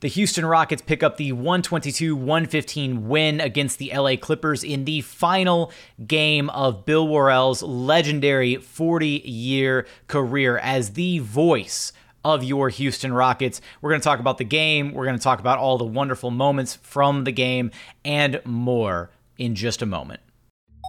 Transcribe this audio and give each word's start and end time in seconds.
The 0.00 0.06
Houston 0.06 0.46
Rockets 0.46 0.80
pick 0.80 1.02
up 1.02 1.16
the 1.16 1.32
122 1.32 2.14
115 2.14 3.08
win 3.08 3.40
against 3.40 3.80
the 3.80 3.90
LA 3.92 4.14
Clippers 4.14 4.62
in 4.62 4.84
the 4.84 5.00
final 5.00 5.72
game 6.06 6.48
of 6.50 6.84
Bill 6.84 7.08
Worrell's 7.08 7.64
legendary 7.64 8.54
40 8.54 9.08
year 9.24 9.88
career 10.06 10.56
as 10.58 10.90
the 10.90 11.18
voice 11.18 11.92
of 12.24 12.44
your 12.44 12.68
Houston 12.68 13.12
Rockets. 13.12 13.60
We're 13.80 13.90
going 13.90 14.00
to 14.00 14.04
talk 14.04 14.20
about 14.20 14.38
the 14.38 14.44
game, 14.44 14.92
we're 14.92 15.04
going 15.04 15.18
to 15.18 15.22
talk 15.22 15.40
about 15.40 15.58
all 15.58 15.78
the 15.78 15.84
wonderful 15.84 16.30
moments 16.30 16.76
from 16.76 17.24
the 17.24 17.32
game, 17.32 17.72
and 18.04 18.40
more 18.44 19.10
in 19.36 19.56
just 19.56 19.82
a 19.82 19.86
moment. 19.86 20.20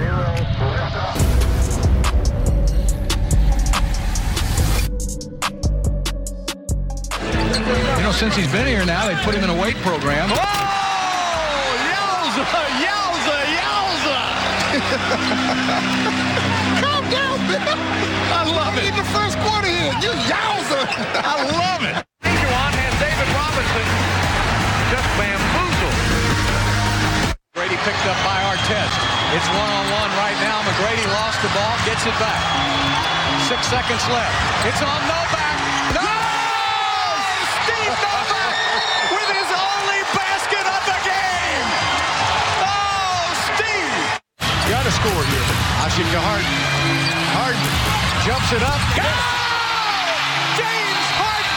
You 0.00 0.06
know, 8.06 8.12
since 8.12 8.34
he's 8.34 8.50
been 8.50 8.66
here 8.66 8.86
now, 8.86 9.06
they 9.06 9.14
put 9.24 9.34
him 9.34 9.44
in 9.44 9.50
a 9.50 9.60
weight 9.60 9.76
program. 9.84 10.30
Oh! 10.32 10.36
Yowza! 11.92 12.44
Yowza! 12.80 13.36
Yowza! 13.60 14.16
Calm 16.80 17.04
down, 17.12 17.36
Bill. 17.44 17.60
I 17.60 18.48
love 18.48 18.72
it. 18.80 18.88
In 18.88 18.96
the 18.96 19.04
first 19.12 19.36
quarter 19.44 19.68
here, 19.68 19.92
you 20.00 20.16
yowza! 20.32 20.80
I 21.28 21.44
love 21.60 21.84
it. 21.84 21.92
Juwan 22.24 22.72
has 22.72 22.94
David 23.04 23.28
Robinson 23.36 23.84
just 24.88 25.04
bamboozled. 25.20 25.92
Brady 27.52 27.76
picked 27.84 28.06
up 28.08 28.16
by 28.24 28.40
Artest. 28.48 29.20
It's 29.30 29.46
one-on-one 29.54 30.10
right 30.18 30.34
now. 30.42 30.58
McGrady 30.66 31.06
lost 31.14 31.38
the 31.38 31.46
ball, 31.54 31.78
gets 32.00 32.16
it 32.16 32.20
back. 32.20 32.40
Six 33.44 33.66
seconds 33.68 34.00
left. 34.08 34.32
It's 34.64 34.80
on 34.80 35.00
Novak. 35.04 35.56
No! 35.92 36.08
Steve 37.60 37.92
Novak 37.92 38.56
with 39.12 39.28
his 39.36 39.50
only 39.52 40.00
basket 40.16 40.64
of 40.64 40.80
the 40.88 40.98
game. 41.04 41.66
Oh, 42.64 43.36
Steve! 43.52 44.00
Got 44.72 44.84
to 44.88 44.92
score 44.96 45.24
here. 45.28 45.44
Washington 45.76 46.24
Harden. 46.24 46.56
Harden 47.36 47.68
jumps 48.24 48.48
it 48.56 48.64
up. 48.64 48.80
Go! 48.96 49.12
James 50.56 51.04
Harden 51.20 51.56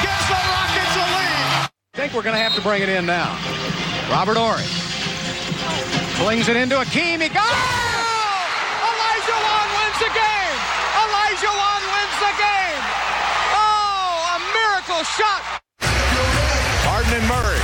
gives 0.00 0.26
the 0.32 0.40
Rockets 0.48 0.96
a 0.96 1.06
lead. 1.12 1.68
I 1.68 1.96
think 1.96 2.14
we're 2.14 2.24
going 2.24 2.36
to 2.36 2.42
have 2.42 2.54
to 2.54 2.62
bring 2.62 2.82
it 2.82 2.88
in 2.88 3.04
now. 3.04 3.36
Robert 4.08 4.38
Horry. 4.38 4.64
Flings 6.16 6.48
it 6.48 6.56
into 6.56 6.76
Akeem. 6.76 7.20
He 7.20 7.28
got 7.28 7.44
Oh! 7.44 7.84
Olajuwon 8.88 9.68
wins 9.76 9.98
the 9.98 10.12
game. 10.14 10.58
Olajuwon 11.02 11.82
wins 11.92 12.18
the 12.24 12.32
game. 12.38 12.84
Oh, 13.52 14.38
a 14.98 15.04
shot. 15.04 15.62
Harden 16.82 17.14
and 17.14 17.26
Murray. 17.30 17.62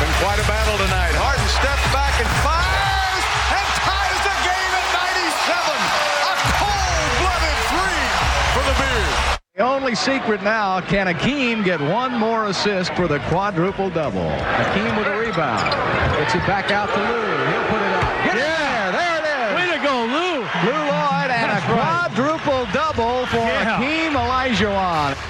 Been 0.00 0.14
quite 0.24 0.40
a 0.40 0.46
battle 0.48 0.80
tonight. 0.80 1.12
Harden 1.20 1.44
steps 1.52 1.84
back 1.92 2.16
and 2.16 2.30
fires 2.40 3.24
and 3.52 3.68
ties 3.84 4.20
the 4.24 4.36
game 4.40 4.72
at 4.72 4.88
97. 5.04 5.68
A 5.68 6.34
cold-blooded 6.56 7.58
three 7.68 8.08
for 8.56 8.64
the 8.64 8.74
Bears. 8.80 9.20
The 9.52 9.68
only 9.68 9.92
secret 9.94 10.40
now, 10.42 10.80
can 10.80 11.12
Akeem 11.12 11.62
get 11.62 11.76
one 11.78 12.16
more 12.16 12.46
assist 12.46 12.94
for 12.94 13.04
the 13.06 13.18
quadruple 13.28 13.90
double? 13.90 14.32
Akeem 14.64 14.96
with 14.96 15.12
a 15.12 15.16
rebound. 15.20 15.68
Gets 16.16 16.40
it 16.40 16.46
back 16.48 16.70
out 16.72 16.88
to 16.88 17.00
Lou. 17.04 17.20
He'll 17.52 17.68
put 17.68 17.84
it 17.84 17.92
up. 18.00 18.08
Get 18.24 18.36
yeah, 18.40 18.96
there 18.96 19.16
it 19.20 19.26
is. 19.28 19.48
Way 19.60 19.66
to 19.76 19.80
go, 19.84 20.08
Lou. 20.08 20.40
Lou 20.64 20.72
Lloyd 20.88 21.28
and 21.28 21.52
That's 21.52 21.68
a 21.68 21.68
quadruple 21.68 22.64
right. 22.64 22.72
double 22.72 23.26
for 23.28 23.44
yeah. 23.44 23.76
Akeem 23.76 24.16
Olajuwon. 24.16 25.27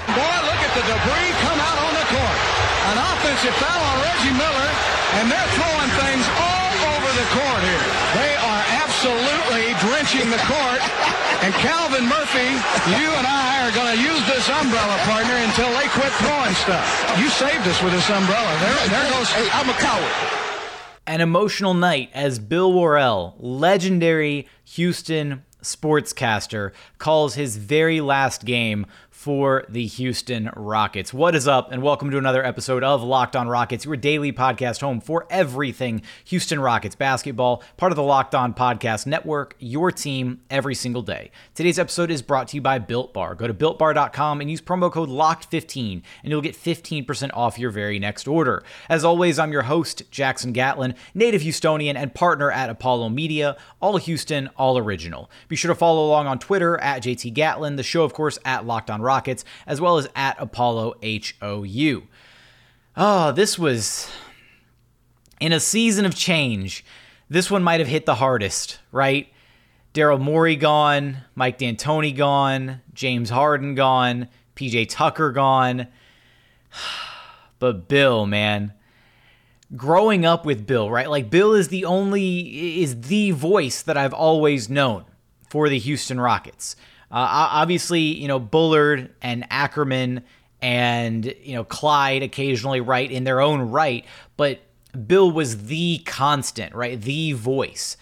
Boy, 0.78 0.86
look 0.86 0.94
at 0.94 1.02
the 1.02 1.10
debris 1.10 1.34
come 1.42 1.58
out 1.58 1.78
on 1.82 1.92
the 1.94 2.06
court. 2.06 2.38
An 2.94 2.98
offensive 3.02 3.54
foul 3.58 3.82
on 3.82 3.96
Reggie 3.98 4.36
Miller, 4.38 4.70
and 5.18 5.26
they're 5.26 5.50
throwing 5.58 5.90
things 5.98 6.24
all 6.38 6.74
over 6.94 7.10
the 7.18 7.26
court 7.34 7.62
here. 7.66 7.86
They 8.14 8.32
are 8.38 8.62
absolutely 8.78 9.74
drenching 9.82 10.30
the 10.30 10.38
court. 10.46 10.80
And 11.42 11.52
Calvin 11.58 12.06
Murphy, 12.06 12.54
you 12.94 13.10
and 13.10 13.26
I 13.26 13.66
are 13.66 13.74
going 13.74 13.90
to 13.96 14.00
use 14.02 14.22
this 14.26 14.48
umbrella, 14.48 14.96
partner, 15.02 15.34
until 15.34 15.70
they 15.74 15.88
quit 15.90 16.12
throwing 16.22 16.54
stuff. 16.54 16.86
You 17.18 17.28
saved 17.28 17.66
us 17.66 17.82
with 17.82 17.92
this 17.92 18.08
umbrella. 18.10 18.50
There, 18.62 18.88
there 18.88 19.10
goes. 19.10 19.28
Hey, 19.34 19.48
I'm 19.52 19.68
a 19.68 19.74
coward. 19.82 20.14
An 21.06 21.20
emotional 21.20 21.74
night 21.74 22.10
as 22.14 22.38
Bill 22.38 22.72
Worrell, 22.72 23.34
legendary 23.38 24.46
Houston 24.78 25.42
sportscaster, 25.62 26.72
calls 26.98 27.34
his 27.34 27.56
very 27.56 28.00
last 28.00 28.44
game 28.44 28.86
for 29.18 29.64
the 29.68 29.84
Houston 29.84 30.48
Rockets. 30.54 31.12
What 31.12 31.34
is 31.34 31.48
up, 31.48 31.72
and 31.72 31.82
welcome 31.82 32.08
to 32.12 32.18
another 32.18 32.46
episode 32.46 32.84
of 32.84 33.02
Locked 33.02 33.34
On 33.34 33.48
Rockets, 33.48 33.84
your 33.84 33.96
daily 33.96 34.32
podcast 34.32 34.80
home 34.80 35.00
for 35.00 35.26
everything 35.28 36.02
Houston 36.26 36.60
Rockets 36.60 36.94
basketball, 36.94 37.64
part 37.76 37.90
of 37.90 37.96
the 37.96 38.02
Locked 38.04 38.36
On 38.36 38.54
Podcast 38.54 39.08
Network, 39.08 39.56
your 39.58 39.90
team 39.90 40.40
every 40.50 40.76
single 40.76 41.02
day. 41.02 41.32
Today's 41.56 41.80
episode 41.80 42.12
is 42.12 42.22
brought 42.22 42.46
to 42.48 42.56
you 42.58 42.60
by 42.60 42.78
Built 42.78 43.12
Bar. 43.12 43.34
Go 43.34 43.48
to 43.48 43.52
builtbar.com 43.52 44.40
and 44.40 44.48
use 44.48 44.60
promo 44.60 44.90
code 44.90 45.08
LOCKED15, 45.08 46.02
and 46.22 46.30
you'll 46.30 46.40
get 46.40 46.54
15% 46.54 47.30
off 47.34 47.58
your 47.58 47.72
very 47.72 47.98
next 47.98 48.28
order. 48.28 48.62
As 48.88 49.04
always, 49.04 49.40
I'm 49.40 49.50
your 49.50 49.62
host, 49.62 50.08
Jackson 50.12 50.52
Gatlin, 50.52 50.94
native 51.12 51.42
Houstonian 51.42 51.96
and 51.96 52.14
partner 52.14 52.52
at 52.52 52.70
Apollo 52.70 53.08
Media, 53.08 53.56
all 53.80 53.96
Houston, 53.96 54.48
all 54.56 54.78
original. 54.78 55.28
Be 55.48 55.56
sure 55.56 55.72
to 55.72 55.74
follow 55.74 56.06
along 56.06 56.28
on 56.28 56.38
Twitter 56.38 56.78
at 56.78 57.02
JT 57.02 57.34
Gatlin, 57.34 57.74
the 57.74 57.82
show, 57.82 58.04
of 58.04 58.12
course, 58.12 58.38
at 58.44 58.64
Locked 58.64 58.90
On 58.90 59.07
Rockets, 59.08 59.44
as 59.66 59.80
well 59.80 59.96
as 59.96 60.08
at 60.14 60.36
Apollo 60.38 60.94
HOU. 61.02 62.02
Oh, 62.96 63.04
ah, 63.04 63.32
this 63.32 63.58
was 63.58 64.10
in 65.40 65.52
a 65.52 65.60
season 65.60 66.04
of 66.04 66.14
change. 66.14 66.84
This 67.30 67.50
one 67.50 67.62
might 67.62 67.80
have 67.80 67.88
hit 67.88 68.06
the 68.06 68.16
hardest, 68.16 68.78
right? 68.92 69.28
Daryl 69.94 70.20
Morey 70.20 70.56
gone, 70.56 71.18
Mike 71.34 71.58
D'Antoni 71.58 72.14
gone, 72.16 72.82
James 72.92 73.30
Harden 73.30 73.74
gone, 73.74 74.28
PJ 74.54 74.88
Tucker 74.90 75.32
gone. 75.32 75.88
But 77.60 77.88
Bill, 77.88 78.24
man, 78.24 78.72
growing 79.74 80.24
up 80.24 80.46
with 80.46 80.64
Bill, 80.64 80.88
right? 80.88 81.10
Like 81.10 81.28
Bill 81.28 81.54
is 81.54 81.68
the 81.68 81.84
only 81.84 82.80
is 82.80 83.00
the 83.00 83.32
voice 83.32 83.82
that 83.82 83.96
I've 83.96 84.14
always 84.14 84.68
known 84.68 85.04
for 85.48 85.68
the 85.68 85.78
Houston 85.78 86.20
Rockets. 86.20 86.76
Uh, 87.10 87.48
obviously, 87.52 88.00
you 88.00 88.28
know, 88.28 88.38
Bullard 88.38 89.10
and 89.22 89.46
Ackerman 89.50 90.22
and, 90.60 91.34
you 91.42 91.54
know, 91.54 91.64
Clyde 91.64 92.22
occasionally 92.22 92.80
right 92.80 93.10
in 93.10 93.24
their 93.24 93.40
own 93.40 93.62
right, 93.62 94.04
but 94.36 94.60
Bill 95.06 95.30
was 95.30 95.66
the 95.66 95.98
constant, 95.98 96.74
right? 96.74 97.00
The 97.00 97.32
voice. 97.32 97.96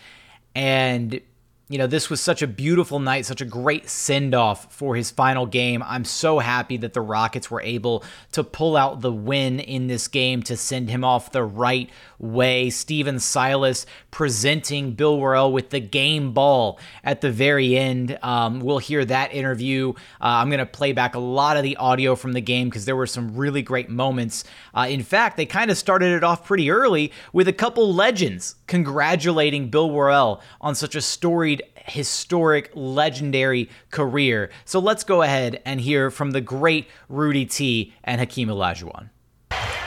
And 0.55 1.21
you 1.69 1.79
know, 1.79 1.89
this 1.89 2.09
was 2.09 2.21
such 2.21 2.43
a 2.43 2.47
beautiful 2.47 3.01
night, 3.01 3.27
such 3.27 3.41
a 3.41 3.45
great 3.45 3.89
send 3.89 4.37
off 4.37 4.73
for 4.73 4.95
his 4.95 5.11
final 5.11 5.47
game. 5.47 5.83
I'm 5.83 6.05
so 6.05 6.39
happy 6.39 6.77
that 6.77 6.93
the 6.93 7.01
Rockets 7.01 7.51
were 7.51 7.61
able 7.61 8.05
to 8.33 8.45
pull 8.45 8.77
out 8.77 9.01
the 9.01 9.13
win 9.13 9.59
in 9.59 9.89
this 9.89 10.07
game 10.07 10.45
to 10.45 10.57
send 10.57 10.89
him 10.91 11.03
off 11.03 11.33
the 11.33 11.43
right 11.43 11.91
way. 12.21 12.71
Stephen 12.71 13.19
Silas 13.19 13.85
presenting 14.13 14.93
Bill 14.93 15.19
Worrell 15.19 15.53
with 15.53 15.71
the 15.71 15.81
game 15.81 16.33
ball 16.33 16.79
at 17.03 17.21
the 17.21 17.33
very 17.33 17.77
end. 17.77 18.17
Um, 18.23 18.61
we'll 18.61 18.79
hear 18.79 19.05
that 19.05 19.35
interview. 19.35 19.91
Uh, 20.21 20.39
I'm 20.39 20.49
going 20.49 20.59
to 20.59 20.67
play 20.67 20.93
back 20.93 21.17
a 21.17 21.21
lot 21.21 21.57
of 21.57 21.65
the 21.65 21.77
audio 21.79 22.15
from 22.15 22.33
the 22.33 22.41
game 22.41 22.69
because 22.69 22.85
there 22.85 22.97
were 22.97 23.09
some 23.09 23.37
really 23.37 23.63
great 23.63 23.91
moments. 23.91 24.45
Uh, 24.73 24.87
in 24.89 25.03
fact, 25.03 25.37
they 25.37 25.47
kind 25.47 25.73
of 25.73 25.77
started 25.77 26.13
it 26.13 26.23
off 26.23 26.47
pretty 26.47 26.71
early 26.71 27.13
with 27.33 27.49
a 27.49 27.53
couple 27.53 27.93
legends 27.93 28.55
congratulating 28.69 29.69
Bill 29.69 29.91
Worrell 29.91 30.41
on 30.61 30.75
such 30.75 30.95
a 30.95 31.01
storied 31.01 31.56
historic, 31.87 32.71
legendary 32.75 33.69
career. 33.91 34.51
So 34.65 34.79
let's 34.79 35.05
go 35.05 35.23
ahead 35.23 35.63
and 35.65 35.81
hear 35.81 36.11
from 36.11 36.33
the 36.33 36.41
great 36.41 36.89
Rudy 37.09 37.47
T 37.47 37.95
and 38.05 38.21
Hakeem 38.21 38.49
Olajuwon. 38.49 39.11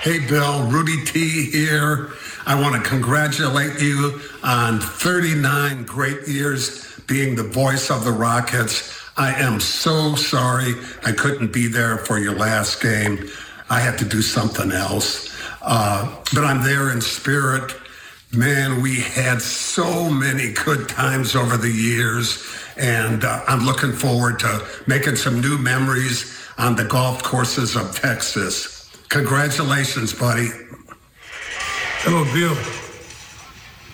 Hey, 0.02 0.26
Bill, 0.28 0.66
Rudy 0.68 1.04
T 1.04 1.52
here. 1.52 2.12
I 2.46 2.60
want 2.60 2.82
to 2.82 2.90
congratulate 2.90 3.82
you 3.82 4.22
on 4.44 4.80
39 4.80 5.84
great 5.84 6.28
years 6.28 7.00
being 7.08 7.36
the 7.36 7.44
voice 7.44 7.92
of 7.92 8.06
the 8.06 8.12
Rockets. 8.12 8.98
I 9.18 9.34
am 9.34 9.60
so 9.60 10.16
sorry 10.16 10.76
I 11.06 11.12
couldn't 11.12 11.52
be 11.52 11.68
there 11.68 11.98
for 11.98 12.18
your 12.18 12.34
last 12.34 12.82
game. 12.82 13.30
I 13.70 13.82
had 13.82 13.98
to 14.00 14.06
do 14.06 14.22
something 14.22 14.72
else. 14.72 15.30
Uh, 15.62 16.16
but 16.34 16.46
I'm 16.46 16.64
there 16.64 16.92
in 16.92 17.02
spirit. 17.02 17.74
Man, 18.32 18.84
we 18.84 18.98
had 18.98 19.42
so 19.42 20.08
many 20.08 20.54
good 20.54 20.88
times 20.88 21.36
over 21.36 21.58
the 21.58 21.72
years, 21.72 22.46
and 22.78 23.24
uh, 23.24 23.44
I'm 23.48 23.66
looking 23.66 23.92
forward 23.92 24.38
to 24.42 24.68
making 24.86 25.16
some 25.16 25.42
new 25.42 25.58
memories 25.58 26.40
on 26.60 26.76
the 26.76 26.84
golf 26.84 27.24
courses 27.24 27.76
of 27.76 27.96
Texas. 27.96 28.96
Congratulations, 29.10 30.14
buddy. 30.14 30.50
Hello, 32.04 32.24
Bill. 32.26 32.56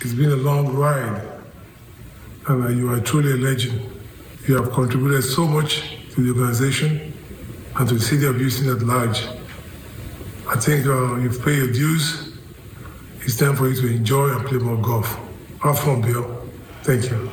It's 0.01 0.13
been 0.13 0.33
a 0.33 0.35
long 0.35 0.75
ride, 0.75 1.25
and 2.49 2.65
uh, 2.65 2.67
you 2.67 2.91
are 2.91 2.99
truly 2.99 3.31
a 3.31 3.37
legend. 3.37 3.89
You 4.49 4.61
have 4.61 4.73
contributed 4.73 5.23
so 5.23 5.47
much 5.47 5.97
to 6.11 6.21
the 6.21 6.37
organization 6.37 7.13
and 7.77 7.87
to 7.87 7.93
the 7.93 8.01
city 8.01 8.25
of 8.25 8.35
Houston 8.35 8.69
at 8.69 8.81
large. 8.81 9.27
I 10.49 10.57
think 10.57 10.85
uh, 10.87 11.15
you've 11.15 11.41
paid 11.41 11.55
your 11.55 11.71
dues. 11.71 12.24
It's 13.25 13.37
time 13.37 13.55
for 13.55 13.67
you 13.67 13.75
to 13.81 13.87
enjoy 13.87 14.29
and 14.29 14.45
play 14.45 14.59
more 14.59 14.77
golf. 14.77 15.19
Have 15.63 15.79
fun, 15.79 15.99
Bill. 15.99 16.47
Thank 16.83 17.09
you. 17.09 17.31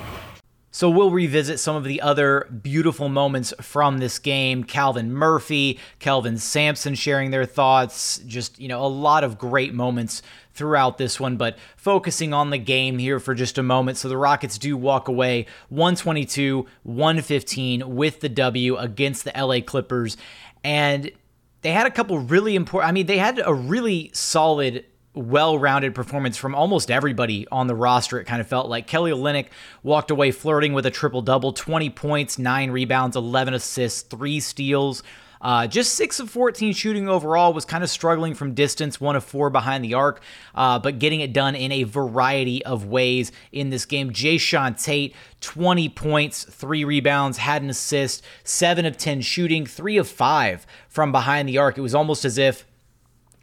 So 0.71 0.89
we'll 0.89 1.11
revisit 1.11 1.61
some 1.61 1.77
of 1.77 1.85
the 1.85 2.01
other 2.01 2.49
beautiful 2.63 3.11
moments 3.11 3.53
from 3.61 3.99
this 3.99 4.19
game. 4.19 4.65
Calvin 4.65 5.13
Murphy, 5.13 5.79
Kelvin 5.99 6.39
Sampson 6.39 6.95
sharing 6.95 7.31
their 7.31 7.45
thoughts. 7.45 8.21
Just, 8.27 8.59
you 8.59 8.69
know, 8.69 8.83
a 8.83 8.89
lot 8.89 9.23
of 9.23 9.37
great 9.37 9.75
moments 9.75 10.23
throughout 10.55 10.97
this 10.97 11.21
one, 11.21 11.37
but 11.37 11.59
focusing 11.77 12.33
on 12.33 12.49
the 12.49 12.59
game 12.59 12.97
here 12.97 13.21
for 13.21 13.35
just 13.35 13.59
a 13.59 13.63
moment. 13.63 13.99
So 13.99 14.09
the 14.09 14.17
Rockets 14.17 14.57
do 14.57 14.79
walk 14.79 15.09
away 15.09 15.45
122 15.69 16.67
115 16.85 17.95
with 17.95 18.21
the 18.21 18.31
W 18.31 18.79
against 18.79 19.25
the 19.25 19.33
LA 19.37 19.61
Clippers. 19.61 20.17
And 20.65 21.13
they 21.61 21.73
had 21.73 21.87
a 21.87 21.91
couple 21.91 22.19
really 22.19 22.57
important, 22.57 22.89
I 22.89 22.93
mean, 22.93 23.05
they 23.05 23.19
had 23.19 23.43
a 23.45 23.53
really 23.53 24.11
solid 24.15 24.87
well-rounded 25.15 25.95
performance 25.95 26.37
from 26.37 26.55
almost 26.55 26.91
everybody 26.91 27.47
on 27.53 27.67
the 27.67 27.75
roster. 27.75 28.19
It 28.19 28.25
kind 28.25 28.41
of 28.41 28.47
felt 28.47 28.69
like 28.69 28.87
Kelly 28.87 29.11
Olynyk 29.11 29.49
walked 29.83 30.11
away 30.11 30.31
flirting 30.31 30.73
with 30.73 30.87
a 30.87 30.91
triple-double, 30.91 31.53
20 31.53 31.91
points, 31.91 32.39
9 32.39 32.71
rebounds, 32.71 33.17
11 33.17 33.55
assists, 33.55 34.03
3 34.03 34.41
steals. 34.41 35.03
Uh, 35.43 35.67
just 35.67 35.95
6 35.95 36.21
of 36.21 36.31
14 36.31 36.73
shooting 36.73 37.09
overall, 37.09 37.53
was 37.53 37.65
kind 37.65 37.83
of 37.83 37.91
struggling 37.91 38.33
from 38.33 38.55
distance, 38.55 39.01
1 39.01 39.17
of 39.17 39.25
4 39.25 39.51
behind 39.51 39.85
the 39.85 39.93
arc, 39.93 40.23
uh, 40.55 40.79
but 40.79 41.01
getting 41.01 41.21
it 41.21 41.33
done 41.33 41.57
in 41.57 41.73
a 41.73 41.83
variety 41.83 42.65
of 42.65 42.87
ways 42.87 43.33
in 43.51 43.71
this 43.71 43.85
game. 43.85 44.13
Jae'Sean 44.13 44.81
Tate, 44.81 45.17
20 45.41 45.89
points, 45.89 46.45
3 46.45 46.85
rebounds, 46.85 47.39
had 47.39 47.61
an 47.61 47.71
assist, 47.71 48.23
7 48.45 48.87
of 48.87 48.97
10 48.97 49.21
shooting, 49.21 49.67
3 49.67 49.97
of 49.97 50.09
5 50.09 50.65
from 50.89 51.11
behind 51.11 51.49
the 51.49 51.59
arc. 51.59 51.77
It 51.77 51.83
was 51.83 51.95
almost 51.95 52.25
as 52.25 52.39
if 52.39 52.65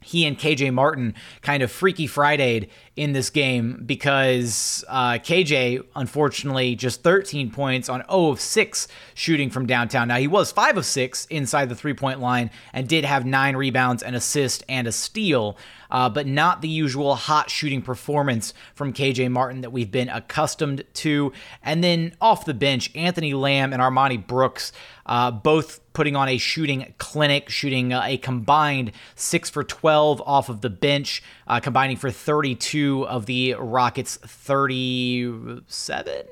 he 0.02 0.26
and 0.26 0.38
KJ 0.38 0.74
Martin 0.74 1.16
kind 1.42 1.64
of 1.64 1.72
freaky 1.72 2.08
Fridayed 2.08 2.70
in 2.96 3.14
this 3.14 3.30
game 3.30 3.84
because 3.86 4.84
uh, 4.88 5.14
KJ, 5.14 5.86
unfortunately, 5.96 6.76
just 6.76 7.04
13 7.04 7.52
points 7.52 7.90
on 7.90 8.04
0 8.10 8.32
of 8.32 8.42
6 8.42 8.88
shooting 9.14 9.50
from 9.50 9.66
downtown. 9.66 10.08
Now, 10.08 10.18
he 10.18 10.28
was 10.28 10.52
5 10.52 10.78
of 10.78 10.86
6 10.86 11.26
inside 11.28 11.70
the 11.70 11.76
three 11.76 11.94
point 11.94 12.20
line 12.20 12.50
and 12.74 12.88
did 12.88 13.06
have 13.06 13.26
nine 13.26 13.56
rebounds, 13.56 14.04
an 14.04 14.16
assist, 14.16 14.64
and 14.68 14.88
a 14.88 14.92
steal 14.92 15.58
uh, 15.90 16.10
but 16.10 16.28
not 16.28 16.62
the 16.62 16.68
usual 16.68 17.16
hot 17.16 17.50
shooting 17.50 17.82
performance 17.82 18.54
from 18.76 18.94
KJ 18.94 19.32
Martin 19.32 19.62
that 19.62 19.72
we've 19.72 19.92
been 19.92 20.10
accustomed 20.10 20.84
to. 20.96 21.32
And 21.64 21.84
then 21.84 22.16
off 22.22 22.46
the 22.46 22.54
bench, 22.54 22.92
Anthony 22.96 23.34
Lamb 23.34 23.74
and 23.74 23.82
Armoni 23.82 24.26
Brooks, 24.26 24.72
uh, 25.06 25.32
both 25.32 25.80
putting 25.94 26.16
on 26.16 26.30
a 26.30 26.38
shooting 26.38 26.94
clinic, 26.98 27.50
shooting 27.50 27.94
uh, 27.94 28.04
a 28.06 28.18
combined 28.18 28.92
6 29.16 29.50
for 29.50 29.64
12 29.64 30.22
off 30.26 30.50
of 30.50 30.62
the 30.62 30.70
bench, 30.70 31.24
uh, 31.48 31.60
combining 31.60 31.98
for 31.98 32.12
32 32.12 33.08
of 33.08 33.26
the 33.26 33.56
Rockets' 33.56 34.18
37 34.18 36.26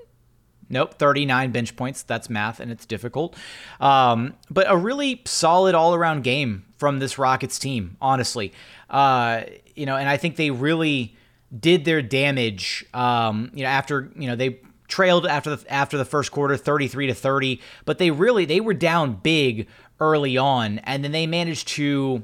Nope, 0.70 0.96
39 0.96 1.52
bench 1.52 1.76
points. 1.76 2.04
That's 2.04 2.30
math 2.30 2.60
and 2.60 2.72
it's 2.72 2.86
difficult. 2.86 3.36
Um, 3.80 4.36
but 4.50 4.70
a 4.70 4.78
really 4.78 5.22
solid 5.26 5.76
all 5.76 5.94
around 5.94 6.24
game 6.24 6.66
from 6.78 7.00
this 7.00 7.18
Rockets 7.18 7.58
team, 7.58 7.98
honestly. 8.02 8.54
Uh, 8.90 9.42
you 9.76 9.86
know, 9.86 9.96
and 9.96 10.10
I 10.10 10.18
think 10.18 10.36
they 10.36 10.52
really 10.52 11.16
did 11.58 11.86
their 11.86 12.02
damage, 12.02 12.86
um, 12.94 13.52
you 13.54 13.64
know, 13.64 13.70
after, 13.70 14.12
you 14.16 14.28
know, 14.28 14.36
they 14.36 14.60
trailed 14.88 15.26
after 15.26 15.56
the 15.56 15.74
after 15.74 15.98
the 15.98 16.06
first 16.06 16.32
quarter 16.32 16.56
33 16.56 17.08
to 17.08 17.14
30 17.14 17.60
but 17.84 17.98
they 17.98 18.10
really 18.10 18.46
they 18.46 18.62
were 18.62 18.74
down 18.74 19.14
big 19.16 19.68
early 20.00 20.38
on 20.38 20.80
and 20.80 21.04
then 21.04 21.12
they 21.12 21.28
managed 21.28 21.68
to 21.68 22.24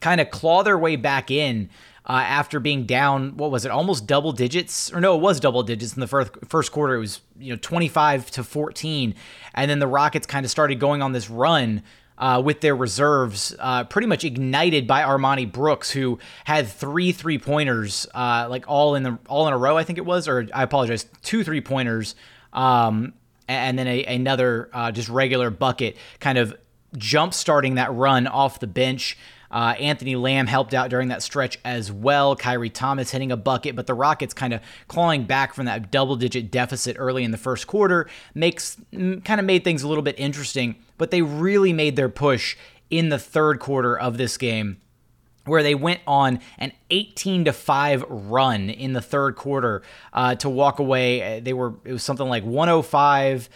kind 0.00 0.20
of 0.20 0.28
claw 0.30 0.64
their 0.64 0.76
way 0.76 0.96
back 0.96 1.30
in 1.30 1.70
uh, 2.08 2.12
after 2.12 2.58
being 2.58 2.84
down, 2.84 3.36
what 3.36 3.50
was 3.50 3.66
it, 3.66 3.70
almost 3.70 4.06
double 4.06 4.32
digits? 4.32 4.90
Or 4.92 5.00
no, 5.00 5.14
it 5.16 5.20
was 5.20 5.38
double 5.40 5.62
digits 5.62 5.94
in 5.94 6.00
the 6.00 6.06
first 6.06 6.32
first 6.46 6.72
quarter. 6.72 6.94
It 6.94 7.00
was 7.00 7.20
you 7.38 7.52
know 7.52 7.58
25 7.60 8.30
to 8.32 8.44
14, 8.44 9.14
and 9.54 9.70
then 9.70 9.78
the 9.78 9.86
Rockets 9.86 10.26
kind 10.26 10.46
of 10.46 10.50
started 10.50 10.80
going 10.80 11.02
on 11.02 11.12
this 11.12 11.28
run. 11.28 11.82
Uh, 12.20 12.42
with 12.44 12.62
their 12.62 12.74
reserves, 12.74 13.54
uh, 13.60 13.84
pretty 13.84 14.08
much 14.08 14.24
ignited 14.24 14.88
by 14.88 15.02
Armoni 15.02 15.52
Brooks, 15.52 15.92
who 15.92 16.18
had 16.46 16.66
three 16.66 17.12
three 17.12 17.38
pointers, 17.38 18.08
uh, 18.12 18.48
like 18.50 18.64
all 18.66 18.96
in 18.96 19.04
the 19.04 19.18
all 19.28 19.46
in 19.46 19.54
a 19.54 19.56
row, 19.56 19.76
I 19.76 19.84
think 19.84 19.98
it 19.98 20.04
was, 20.04 20.26
or 20.26 20.48
I 20.52 20.64
apologize, 20.64 21.06
two 21.22 21.44
three 21.44 21.60
pointers, 21.60 22.16
um, 22.52 23.12
and 23.46 23.78
then 23.78 23.86
a, 23.86 24.02
another 24.02 24.68
uh, 24.72 24.90
just 24.90 25.08
regular 25.08 25.50
bucket, 25.50 25.96
kind 26.18 26.38
of 26.38 26.56
jump 26.96 27.34
starting 27.34 27.76
that 27.76 27.92
run 27.94 28.26
off 28.26 28.58
the 28.58 28.66
bench. 28.66 29.16
Uh, 29.50 29.74
Anthony 29.78 30.16
Lamb 30.16 30.46
helped 30.46 30.74
out 30.74 30.90
during 30.90 31.08
that 31.08 31.22
stretch 31.22 31.58
as 31.64 31.90
well. 31.90 32.36
Khyri 32.36 32.72
Thomas 32.72 33.10
hitting 33.10 33.32
a 33.32 33.36
bucket, 33.36 33.76
but 33.76 33.86
the 33.86 33.94
Rockets 33.94 34.34
kind 34.34 34.52
of 34.52 34.60
clawing 34.88 35.24
back 35.24 35.54
from 35.54 35.66
that 35.66 35.90
double 35.90 36.16
digit 36.16 36.50
deficit 36.50 36.96
early 36.98 37.24
in 37.24 37.30
the 37.30 37.38
first 37.38 37.66
quarter 37.66 38.08
makes 38.34 38.76
kind 38.92 39.40
of 39.40 39.44
made 39.44 39.64
things 39.64 39.82
a 39.82 39.88
little 39.88 40.02
bit 40.02 40.18
interesting, 40.18 40.76
but 40.96 41.10
they 41.10 41.22
really 41.22 41.72
made 41.72 41.96
their 41.96 42.08
push 42.08 42.56
in 42.90 43.08
the 43.08 43.18
third 43.18 43.60
quarter 43.60 43.98
of 43.98 44.18
this 44.18 44.36
game 44.36 44.80
where 45.44 45.62
they 45.62 45.74
went 45.74 46.00
on 46.06 46.40
an 46.58 46.72
18 46.90 47.46
to 47.46 47.52
5 47.54 48.04
run 48.08 48.68
in 48.68 48.92
the 48.92 49.00
third 49.00 49.34
quarter 49.34 49.82
uh, 50.12 50.34
to 50.34 50.50
walk 50.50 50.78
away. 50.78 51.40
They 51.40 51.54
were 51.54 51.74
it 51.84 51.92
was 51.92 52.02
something 52.02 52.28
like 52.28 52.44
105 52.44 53.48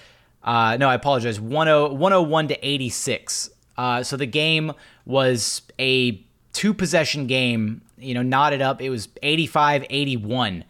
uh, 0.44 0.77
no, 0.77 0.89
I 0.89 0.94
apologize. 0.94 1.37
10, 1.39 1.49
101 1.49 2.49
to 2.49 2.69
86. 2.69 3.50
Uh, 3.76 4.02
so 4.02 4.16
the 4.16 4.26
game 4.26 4.72
was 5.04 5.62
a 5.78 6.24
two 6.52 6.74
possession 6.74 7.26
game, 7.26 7.82
you 7.98 8.14
know, 8.14 8.22
knotted 8.22 8.62
up. 8.62 8.80
It 8.80 8.91
was 8.91 9.08
85 9.22 9.86
81. 9.88 10.64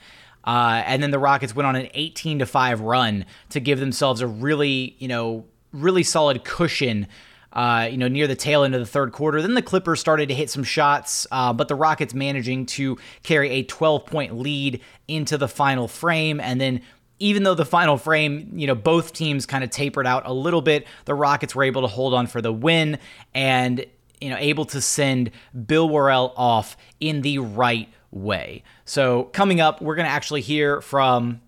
Uh, 0.44 0.82
and 0.87 1.02
then 1.02 1.11
the 1.11 1.18
Rockets 1.18 1.54
went 1.54 1.66
on 1.66 1.76
an 1.76 1.88
18 1.94 2.40
to 2.40 2.47
5 2.47 2.80
run 2.80 3.25
to 3.50 3.61
give 3.61 3.78
themselves 3.78 4.21
a 4.21 4.26
really, 4.26 4.97
you 4.99 5.09
know, 5.09 5.44
really 5.73 6.02
solid 6.02 6.44
cushion. 6.44 7.06
Uh, 7.52 7.87
you 7.90 7.99
know, 7.99 8.09
near 8.09 8.26
the 8.26 8.35
tail 8.35 8.64
end 8.64 8.75
of 8.75 8.80
the 8.80 8.87
third 8.87 9.12
quarter. 9.12 9.42
Then 9.42 9.52
the 9.52 9.61
Clippers 9.61 10.00
started 10.00 10.30
to 10.30 10.35
hit 10.35 10.49
some 10.49 10.64
shots, 10.64 11.26
uh, 11.30 11.52
but 11.52 11.68
the 11.68 11.75
Rockets 11.75 12.14
managing 12.14 12.64
to 12.64 12.97
carry 13.23 13.50
a 13.50 13.62
12 13.62 14.06
point 14.06 14.38
lead 14.38 14.80
into 15.06 15.37
the 15.37 15.49
final 15.49 15.87
frame. 15.87 16.40
And 16.40 16.59
then 16.59 16.80
even 17.23 17.45
though 17.45 17.55
the 17.55 17.64
final 17.64 17.97
frame, 17.97 18.50
you 18.55 18.67
know, 18.67 18.75
both 18.75 19.12
teams 19.12 19.47
kind 19.47 19.62
of 19.62 19.71
tapered 19.71 20.07
out 20.07 20.25
a 20.26 20.33
little 20.33 20.61
bit, 20.61 20.87
the 21.05 21.14
Rockets 21.14 21.55
were 21.55 21.62
able 21.62 21.83
to 21.83 21.88
hold 21.88 22.14
on 22.14 22.26
for 22.26 22.43
the 22.43 22.52
win 22.52 22.99
and 23.33 23.87
you 24.21 24.31
know, 24.31 24.37
able 24.38 24.64
to 24.67 24.81
send 24.81 25.31
Bill 25.67 25.88
Worrell 25.88 26.33
off 26.37 26.76
in 27.00 27.23
the 27.23 27.38
right 27.38 27.88
way. 28.12 28.62
So 28.85 29.25
coming 29.25 29.61
up, 29.61 29.83
we're 29.83 29.97
going 29.97 30.07
to 30.07 30.12
actually 30.12 30.43
hear 30.43 30.81
from 30.81 31.41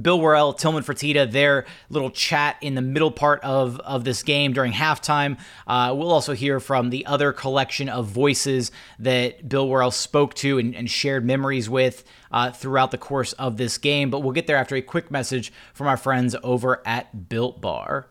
Bill 0.00 0.20
Worrell, 0.20 0.54
Tillman 0.54 0.82
Fertitta, 0.82 1.30
their 1.30 1.66
little 1.90 2.10
chat 2.10 2.56
in 2.60 2.74
the 2.74 2.82
middle 2.82 3.10
part 3.10 3.40
of, 3.42 3.78
of 3.80 4.04
this 4.04 4.22
game 4.22 4.52
during 4.52 4.72
halftime. 4.72 5.38
Uh, 5.66 5.94
we'll 5.96 6.12
also 6.12 6.32
hear 6.32 6.60
from 6.60 6.90
the 6.90 7.04
other 7.06 7.32
collection 7.32 7.88
of 7.88 8.06
voices 8.06 8.70
that 8.98 9.48
Bill 9.48 9.68
Worrell 9.68 9.90
spoke 9.90 10.34
to 10.34 10.58
and, 10.58 10.74
and 10.74 10.90
shared 10.90 11.24
memories 11.24 11.68
with 11.68 12.04
uh, 12.30 12.50
throughout 12.50 12.90
the 12.90 12.98
course 12.98 13.32
of 13.34 13.56
this 13.56 13.78
game. 13.78 14.10
But 14.10 14.20
we'll 14.20 14.32
get 14.32 14.46
there 14.46 14.56
after 14.56 14.76
a 14.76 14.82
quick 14.82 15.10
message 15.10 15.52
from 15.74 15.86
our 15.86 15.96
friends 15.96 16.34
over 16.42 16.82
at 16.86 17.28
Built 17.28 17.60
Bar. 17.60 18.08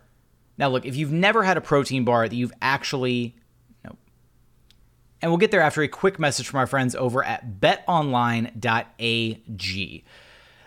Now, 0.58 0.70
look, 0.70 0.86
if 0.86 0.96
you've 0.96 1.12
never 1.12 1.44
had 1.44 1.58
a 1.58 1.62
protein 1.62 2.06
bar 2.06 2.28
that 2.28 2.36
you've 2.36 2.54
actually 2.62 3.36
and 5.22 5.30
we'll 5.30 5.38
get 5.38 5.52
there 5.52 5.62
after 5.62 5.84
a 5.84 5.88
quick 5.88 6.18
message 6.20 6.48
from 6.48 6.60
our 6.60 6.66
friends 6.66 6.96
over 6.96 7.24
at 7.24 7.60
betonline.ag. 7.62 8.54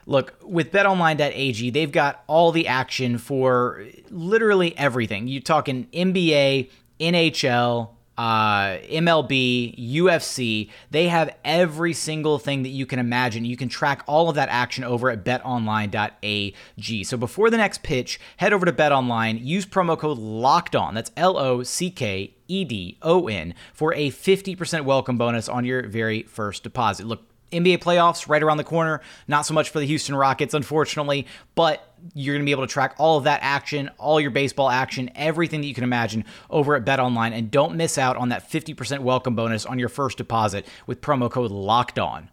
Look, 0.07 0.35
with 0.43 0.71
betonline.ag, 0.71 1.71
they've 1.71 1.93
got 1.93 2.25
all 2.27 2.53
the 2.53 2.69
action 2.69 3.19
for 3.19 3.87
literally 4.11 4.77
everything. 4.77 5.29
You're 5.29 5.43
talking 5.43 5.89
NBA, 5.93 6.71
NHL, 7.01 7.91
uh, 8.17 8.79
MLB, 8.91 9.77
UFC. 9.93 10.71
They 10.91 11.09
have 11.09 11.35
every 11.45 11.93
single 11.93 12.39
thing 12.39 12.63
that 12.63 12.69
you 12.69 12.87
can 12.87 12.99
imagine. 12.99 13.45
You 13.45 13.57
can 13.57 13.69
track 13.69 14.05
all 14.07 14.29
of 14.29 14.37
that 14.37 14.49
action 14.49 14.85
over 14.85 15.11
at 15.11 15.25
betonline.ag. 15.25 17.05
So 17.05 17.17
before 17.17 17.51
the 17.51 17.57
next 17.57 17.83
pitch, 17.83 18.21
head 18.37 18.53
over 18.53 18.67
to 18.67 18.73
betonline, 18.73 19.45
use 19.45 19.67
promo 19.67 19.99
code 19.99 20.19
LOCKED 20.19 20.77
ON. 20.77 20.95
That's 20.95 21.11
L 21.17 21.37
O 21.37 21.63
C 21.63 21.91
K 21.91 22.35
E 22.47 22.65
D 22.65 22.99
O 23.03 23.27
N, 23.27 23.55
for 23.73 23.93
a 23.95 24.11
50% 24.11 24.85
welcome 24.85 25.19
bonus 25.19 25.49
on 25.49 25.65
your 25.65 25.87
very 25.89 26.23
first 26.23 26.63
deposit. 26.63 27.07
Look, 27.07 27.23
NBA 27.55 27.79
playoffs 27.79 28.29
right 28.29 28.43
around 28.43 28.59
the 28.59 28.65
corner. 28.65 29.01
Not 29.29 29.47
so 29.47 29.55
much 29.55 29.71
for 29.71 29.79
the 29.79 29.87
Houston 29.87 30.15
Rockets, 30.15 30.55
unfortunately, 30.55 31.27
but 31.55 31.95
you're 32.15 32.35
going 32.35 32.43
to 32.43 32.47
be 32.47 32.53
able 32.53 32.67
to 32.67 32.73
track 32.73 32.95
all 32.99 33.17
of 33.17 33.25
that 33.25 33.41
action, 33.43 33.91
all 33.99 34.21
your 34.21 34.31
baseball 34.31 34.69
action, 34.69 35.11
everything 35.15 35.61
that 35.63 35.67
you 35.67 35.75
can 35.75 35.85
imagine 35.85 36.25
over 36.51 36.75
at 36.75 36.85
Bet 36.85 37.01
Online. 37.01 37.33
And 37.33 37.51
don't 37.51 37.77
miss 37.77 37.97
out 37.97 38.17
on 38.17 38.29
that 38.29 38.51
50% 38.51 39.01
welcome 39.01 39.35
bonus 39.35 39.65
on 39.65 39.79
your 39.79 39.89
first 39.89 40.19
deposit 40.19 40.67
with 40.87 41.01
promo 41.01 41.31
code 41.31 41.51
LOCKED 41.51 41.99
ON. 41.99 42.31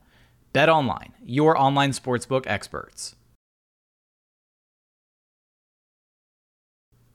Bet 0.53 0.67
Online, 0.67 1.13
your 1.23 1.57
online 1.57 1.91
sportsbook 1.91 2.43
experts. 2.45 3.15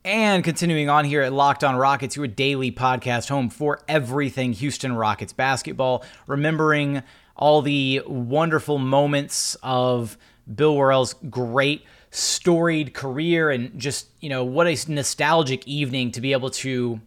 And 0.06 0.44
continuing 0.44 0.88
on 0.88 1.04
here 1.04 1.20
at 1.22 1.32
Locked 1.32 1.64
On 1.64 1.74
Rockets, 1.74 2.14
your 2.14 2.28
daily 2.28 2.70
podcast 2.70 3.28
home 3.28 3.50
for 3.50 3.82
everything 3.88 4.52
Houston 4.52 4.92
Rockets 4.92 5.32
basketball. 5.32 6.04
Remembering 6.28 7.02
all 7.36 7.62
the 7.62 8.02
wonderful 8.06 8.78
moments 8.78 9.56
of 9.62 10.16
Bill 10.52 10.76
Worrell's 10.76 11.14
great 11.28 11.84
storied 12.10 12.94
career 12.94 13.50
and 13.50 13.78
just, 13.78 14.08
you 14.20 14.28
know, 14.28 14.44
what 14.44 14.66
a 14.66 14.76
nostalgic 14.90 15.66
evening 15.66 16.12
to 16.12 16.20
be 16.20 16.32
able 16.32 16.50
to 16.50 17.00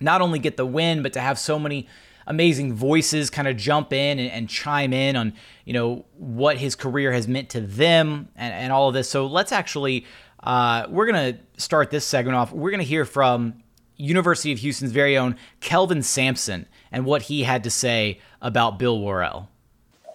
not 0.00 0.20
only 0.20 0.38
get 0.38 0.56
the 0.56 0.66
win, 0.66 1.02
but 1.02 1.12
to 1.14 1.20
have 1.20 1.38
so 1.38 1.58
many 1.58 1.88
amazing 2.26 2.72
voices 2.72 3.28
kind 3.28 3.48
of 3.48 3.56
jump 3.56 3.92
in 3.92 4.18
and, 4.18 4.30
and, 4.30 4.48
chime 4.48 4.92
in 4.92 5.16
on, 5.16 5.32
you 5.64 5.72
know, 5.72 6.04
what 6.16 6.58
his 6.58 6.76
career 6.76 7.12
has 7.12 7.26
meant 7.26 7.48
to 7.50 7.60
them 7.60 8.28
and, 8.36 8.54
and 8.54 8.72
all 8.72 8.88
of 8.88 8.94
this. 8.94 9.08
So 9.08 9.26
let's 9.26 9.50
actually 9.50 10.06
uh, 10.42 10.86
we're 10.88 11.06
going 11.06 11.34
to 11.34 11.40
start 11.60 11.90
this 11.90 12.04
segment 12.04 12.36
off. 12.36 12.52
We're 12.52 12.70
going 12.70 12.80
to 12.80 12.86
hear 12.86 13.04
from 13.04 13.62
University 13.96 14.52
of 14.52 14.58
Houston's 14.58 14.92
very 14.92 15.16
own 15.16 15.36
Kelvin 15.60 16.02
Sampson 16.02 16.66
and 16.92 17.04
what 17.04 17.22
he 17.22 17.42
had 17.42 17.64
to 17.64 17.70
say 17.70 18.18
about 18.40 18.78
Bill 18.78 19.00
Worrell. 19.00 19.48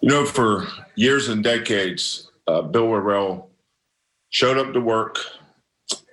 You 0.02 0.10
know, 0.10 0.26
for 0.26 0.68
years 0.96 1.30
and 1.30 1.44
decades, 1.44 2.30
uh, 2.48 2.62
Bill 2.62 2.88
Worrell 2.88 3.50
showed 4.30 4.58
up 4.58 4.74
to 4.74 4.82
work, 4.82 5.20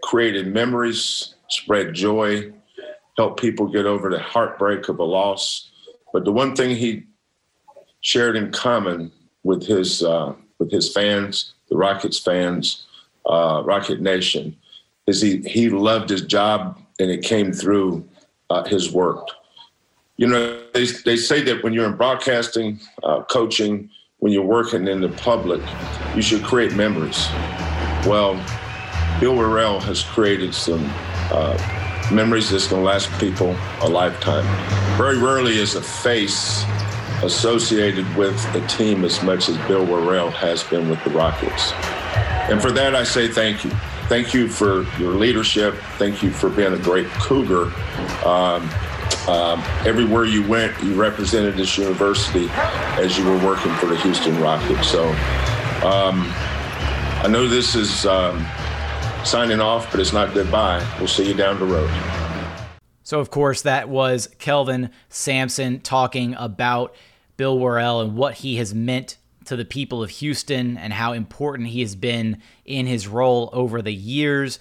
created 0.02 0.46
memories, 0.46 1.34
spread 1.48 1.94
joy, 1.94 2.52
helped 3.16 3.40
people 3.40 3.66
get 3.66 3.86
over 3.86 4.10
the 4.10 4.18
heartbreak 4.18 4.88
of 4.88 4.98
a 4.98 5.04
loss. 5.04 5.70
But 6.12 6.24
the 6.24 6.32
one 6.32 6.54
thing 6.54 6.76
he 6.76 7.04
shared 8.00 8.36
in 8.36 8.50
common 8.52 9.12
with 9.42 9.66
his 9.66 10.02
uh, 10.02 10.34
with 10.58 10.70
his 10.70 10.92
fans, 10.92 11.54
the 11.68 11.76
Rockets 11.76 12.18
fans, 12.18 12.86
uh, 13.26 13.62
Rocket 13.64 14.00
Nation, 14.00 14.56
is 15.06 15.20
he 15.20 15.38
he 15.38 15.68
loved 15.68 16.08
his 16.08 16.22
job 16.22 16.78
and 16.98 17.10
it 17.10 17.22
came 17.22 17.52
through 17.52 18.08
uh, 18.50 18.64
his 18.64 18.92
work. 18.92 19.28
You 20.16 20.26
know, 20.28 20.62
they, 20.74 20.86
they 21.04 21.16
say 21.16 21.42
that 21.42 21.62
when 21.62 21.72
you're 21.72 21.86
in 21.86 21.96
broadcasting, 21.96 22.80
uh, 23.02 23.22
coaching, 23.24 23.90
when 24.18 24.32
you're 24.32 24.44
working 24.44 24.86
in 24.86 25.00
the 25.00 25.08
public, 25.08 25.60
you 26.14 26.22
should 26.22 26.44
create 26.44 26.74
memories. 26.74 27.28
Well, 28.06 28.34
Bill 29.20 29.36
Worrell 29.36 29.80
has 29.80 30.02
created 30.02 30.54
some 30.54 30.88
uh, 31.30 31.56
memories 32.12 32.50
that's 32.50 32.68
going 32.68 32.82
to 32.82 32.86
last 32.86 33.10
people 33.18 33.56
a 33.80 33.88
lifetime. 33.88 34.44
Very 34.96 35.18
rarely 35.18 35.58
is 35.58 35.74
a 35.74 35.82
face 35.82 36.64
associated 37.22 38.04
with 38.16 38.36
a 38.54 38.66
team 38.66 39.04
as 39.04 39.22
much 39.22 39.48
as 39.48 39.56
Bill 39.68 39.84
Worrell 39.84 40.30
has 40.30 40.62
been 40.64 40.88
with 40.88 41.02
the 41.04 41.10
Rockets. 41.10 41.72
And 42.50 42.60
for 42.60 42.72
that, 42.72 42.94
I 42.94 43.04
say 43.04 43.28
thank 43.28 43.64
you. 43.64 43.70
Thank 44.08 44.34
you 44.34 44.48
for 44.48 44.82
your 44.98 45.14
leadership. 45.14 45.74
Thank 45.98 46.22
you 46.22 46.30
for 46.30 46.50
being 46.50 46.72
a 46.72 46.78
great 46.78 47.06
Cougar. 47.08 47.72
Um, 48.26 48.68
um, 49.28 49.62
everywhere 49.86 50.24
you 50.24 50.46
went, 50.46 50.80
you 50.82 50.94
represented 50.94 51.56
this 51.56 51.78
university 51.78 52.48
as 53.00 53.18
you 53.18 53.24
were 53.24 53.38
working 53.44 53.72
for 53.74 53.86
the 53.86 53.96
Houston 53.98 54.40
Rockets. 54.40 54.88
So 54.88 55.08
um, 55.84 56.26
I 57.22 57.28
know 57.28 57.48
this 57.48 57.74
is 57.74 58.06
um, 58.06 58.46
signing 59.24 59.60
off, 59.60 59.90
but 59.90 60.00
it's 60.00 60.12
not 60.12 60.34
goodbye. 60.34 60.84
We'll 60.98 61.08
see 61.08 61.26
you 61.26 61.34
down 61.34 61.58
the 61.58 61.66
road. 61.66 61.90
So, 63.04 63.20
of 63.20 63.30
course, 63.30 63.62
that 63.62 63.88
was 63.88 64.28
Kelvin 64.38 64.90
Sampson 65.08 65.80
talking 65.80 66.34
about 66.38 66.94
Bill 67.36 67.58
Worrell 67.58 68.00
and 68.00 68.16
what 68.16 68.34
he 68.34 68.56
has 68.56 68.74
meant 68.74 69.18
to 69.44 69.56
the 69.56 69.64
people 69.64 70.02
of 70.02 70.10
Houston 70.10 70.78
and 70.78 70.92
how 70.92 71.12
important 71.12 71.68
he 71.68 71.80
has 71.80 71.96
been 71.96 72.40
in 72.64 72.86
his 72.86 73.08
role 73.08 73.50
over 73.52 73.82
the 73.82 73.92
years. 73.92 74.58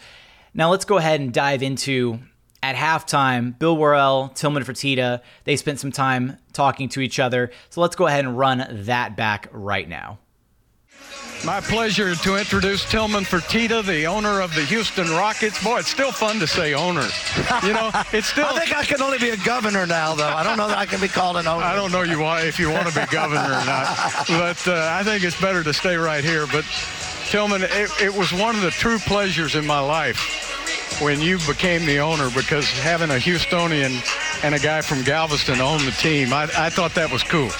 Now, 0.53 0.71
let's 0.71 0.85
go 0.85 0.97
ahead 0.97 1.19
and 1.19 1.31
dive 1.31 1.63
into 1.63 2.19
at 2.63 2.75
halftime, 2.75 3.57
Bill 3.57 3.75
Worrell, 3.75 4.29
Tillman 4.29 4.63
Fertitta, 4.63 5.21
they 5.45 5.55
spent 5.55 5.79
some 5.79 5.91
time 5.91 6.37
talking 6.53 6.89
to 6.89 7.01
each 7.01 7.19
other. 7.19 7.51
So 7.69 7.81
let's 7.81 7.95
go 7.95 8.07
ahead 8.07 8.25
and 8.25 8.37
run 8.37 8.65
that 8.69 9.15
back 9.15 9.47
right 9.51 9.87
now. 9.87 10.19
My 11.43 11.59
pleasure 11.59 12.13
to 12.13 12.37
introduce 12.37 12.87
Tillman 12.87 13.23
Fertitta, 13.23 13.83
the 13.83 14.05
owner 14.05 14.41
of 14.41 14.53
the 14.53 14.63
Houston 14.65 15.09
Rockets. 15.09 15.63
Boy, 15.63 15.79
it's 15.79 15.89
still 15.89 16.11
fun 16.11 16.39
to 16.39 16.45
say 16.45 16.75
owner. 16.75 17.07
You 17.63 17.73
know, 17.73 17.89
it's 18.13 18.27
still. 18.31 18.45
I 18.45 18.59
think 18.59 18.77
I 18.77 18.83
can 18.83 19.01
only 19.01 19.17
be 19.17 19.31
a 19.31 19.37
governor 19.37 19.87
now, 19.87 20.13
though. 20.13 20.27
I 20.27 20.43
don't 20.43 20.55
know 20.55 20.67
that 20.67 20.77
I 20.77 20.85
can 20.85 21.01
be 21.01 21.07
called 21.07 21.37
an 21.37 21.47
owner. 21.47 21.63
I 21.63 21.73
don't 21.75 21.91
know 21.91 22.03
you 22.03 22.19
want 22.19 22.45
if 22.45 22.59
you 22.59 22.69
want 22.69 22.87
to 22.87 22.93
be 22.93 23.07
governor 23.07 23.41
or 23.41 23.65
not, 23.65 23.87
but 24.27 24.67
uh, 24.67 24.89
I 24.91 25.03
think 25.03 25.23
it's 25.23 25.39
better 25.41 25.63
to 25.63 25.73
stay 25.73 25.95
right 25.95 26.23
here. 26.23 26.45
But 26.45 26.63
Tillman, 27.29 27.63
it, 27.63 27.89
it 27.99 28.13
was 28.13 28.31
one 28.31 28.55
of 28.55 28.61
the 28.61 28.71
true 28.71 28.99
pleasures 28.99 29.55
in 29.55 29.65
my 29.65 29.79
life 29.79 30.50
when 30.99 31.21
you 31.21 31.37
became 31.47 31.85
the 31.85 31.99
owner 31.99 32.29
because 32.35 32.69
having 32.69 33.09
a 33.09 33.15
Houstonian 33.15 34.01
and 34.43 34.55
a 34.55 34.59
guy 34.59 34.81
from 34.81 35.03
Galveston 35.03 35.61
own 35.61 35.83
the 35.85 35.91
team, 35.91 36.33
I, 36.33 36.43
I 36.57 36.69
thought 36.69 36.93
that 36.95 37.11
was 37.11 37.23
cool. 37.23 37.51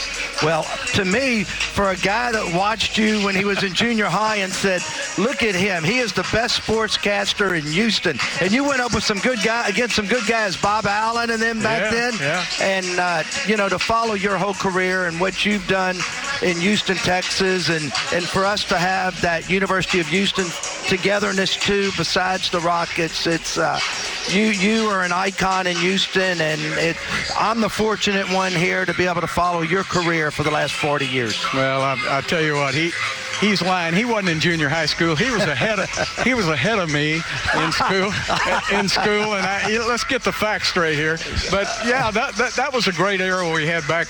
Well, 0.43 0.63
to 0.93 1.05
me, 1.05 1.43
for 1.43 1.91
a 1.91 1.95
guy 1.95 2.31
that 2.31 2.55
watched 2.55 2.97
you 2.97 3.23
when 3.23 3.35
he 3.35 3.45
was 3.45 3.63
in 3.63 3.73
junior 3.73 4.05
high 4.05 4.37
and 4.37 4.51
said, 4.51 4.81
"Look 5.17 5.43
at 5.43 5.53
him, 5.53 5.83
he 5.83 5.99
is 5.99 6.13
the 6.13 6.27
best 6.31 6.61
sportscaster 6.61 7.57
in 7.57 7.65
Houston," 7.71 8.17
and 8.41 8.51
you 8.51 8.63
went 8.63 8.81
up 8.81 8.93
with 8.93 9.03
some 9.03 9.19
good 9.19 9.39
guy 9.43 9.67
against 9.67 9.95
some 9.95 10.07
good 10.07 10.25
guys, 10.27 10.57
Bob 10.57 10.87
Allen 10.87 11.29
and 11.29 11.41
them 11.41 11.61
back 11.61 11.91
yeah, 11.91 12.09
then, 12.09 12.13
yeah. 12.19 12.45
and 12.59 12.99
uh, 12.99 13.23
you 13.47 13.55
know 13.55 13.69
to 13.69 13.77
follow 13.77 14.15
your 14.15 14.37
whole 14.37 14.55
career 14.55 15.05
and 15.05 15.19
what 15.19 15.45
you've 15.45 15.67
done 15.67 15.95
in 16.41 16.57
Houston, 16.57 16.95
Texas, 16.97 17.69
and 17.69 17.91
and 18.11 18.23
for 18.25 18.45
us 18.45 18.63
to 18.65 18.77
have 18.77 19.19
that 19.21 19.49
University 19.49 19.99
of 19.99 20.07
Houston 20.07 20.45
togetherness 20.91 21.55
too, 21.55 21.89
besides 21.97 22.49
the 22.49 22.59
Rockets, 22.59 23.25
it's 23.25 23.57
uh, 23.57 23.79
you 24.27 24.47
you 24.47 24.87
are 24.87 25.03
an 25.03 25.13
icon 25.13 25.65
in 25.65 25.77
Houston, 25.77 26.41
and 26.41 26.59
it, 26.77 26.97
I'm 27.39 27.61
the 27.61 27.69
fortunate 27.69 28.29
one 28.33 28.51
here 28.51 28.85
to 28.85 28.93
be 28.95 29.07
able 29.07 29.21
to 29.21 29.27
follow 29.27 29.61
your 29.61 29.85
career 29.85 30.31
for 30.31 30.43
the 30.43 30.51
last 30.51 30.73
40 30.73 31.07
years. 31.07 31.41
Well, 31.53 31.81
I, 31.81 31.95
I 32.09 32.21
tell 32.21 32.41
you 32.41 32.55
what, 32.55 32.73
he 32.73 32.91
he's 33.39 33.61
lying. 33.61 33.93
He 33.93 34.03
wasn't 34.03 34.31
in 34.31 34.41
junior 34.41 34.67
high 34.67 34.85
school. 34.85 35.15
He 35.15 35.31
was 35.31 35.43
ahead 35.43 35.79
of 35.79 35.89
he 36.25 36.33
was 36.33 36.49
ahead 36.49 36.77
of 36.77 36.91
me 36.91 37.13
in 37.13 37.71
school 37.71 38.11
in 38.77 38.89
school. 38.89 39.35
And 39.35 39.45
I, 39.47 39.85
let's 39.87 40.03
get 40.03 40.23
the 40.23 40.33
facts 40.33 40.67
straight 40.67 40.95
here. 40.95 41.17
But 41.49 41.67
yeah, 41.85 42.11
that, 42.11 42.35
that 42.35 42.51
that 42.55 42.73
was 42.73 42.89
a 42.89 42.91
great 42.91 43.21
era 43.21 43.49
we 43.49 43.65
had 43.65 43.87
back 43.87 44.07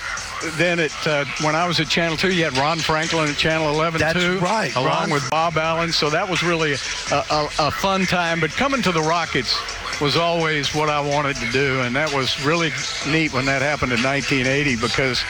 then 0.56 0.80
at 0.80 1.06
uh, 1.06 1.24
when 1.42 1.54
I 1.54 1.66
was 1.66 1.80
at 1.80 1.88
Channel 1.88 2.16
2, 2.16 2.32
you 2.32 2.44
had 2.44 2.56
Ron 2.56 2.78
Franklin 2.78 3.28
at 3.28 3.36
Channel 3.36 3.68
11 3.68 4.00
That's 4.00 4.18
too, 4.18 4.38
right. 4.38 4.74
along 4.76 4.88
Ron. 4.88 5.10
with 5.10 5.30
Bob 5.30 5.56
Allen. 5.56 5.92
So 5.92 6.10
that 6.10 6.28
was 6.28 6.42
really 6.42 6.72
a, 6.72 7.14
a, 7.30 7.48
a 7.58 7.70
fun 7.70 8.04
time. 8.06 8.40
But 8.40 8.50
coming 8.52 8.82
to 8.82 8.92
the 8.92 9.02
Rockets 9.02 9.56
was 10.02 10.16
always 10.16 10.74
what 10.74 10.88
I 10.90 11.00
wanted 11.00 11.36
to 11.36 11.50
do, 11.52 11.80
and 11.80 11.94
that 11.94 12.12
was 12.12 12.44
really 12.44 12.70
neat 13.08 13.32
when 13.32 13.44
that 13.46 13.62
happened 13.62 13.92
in 13.92 14.02
1980 14.02 14.76
because 14.76 15.22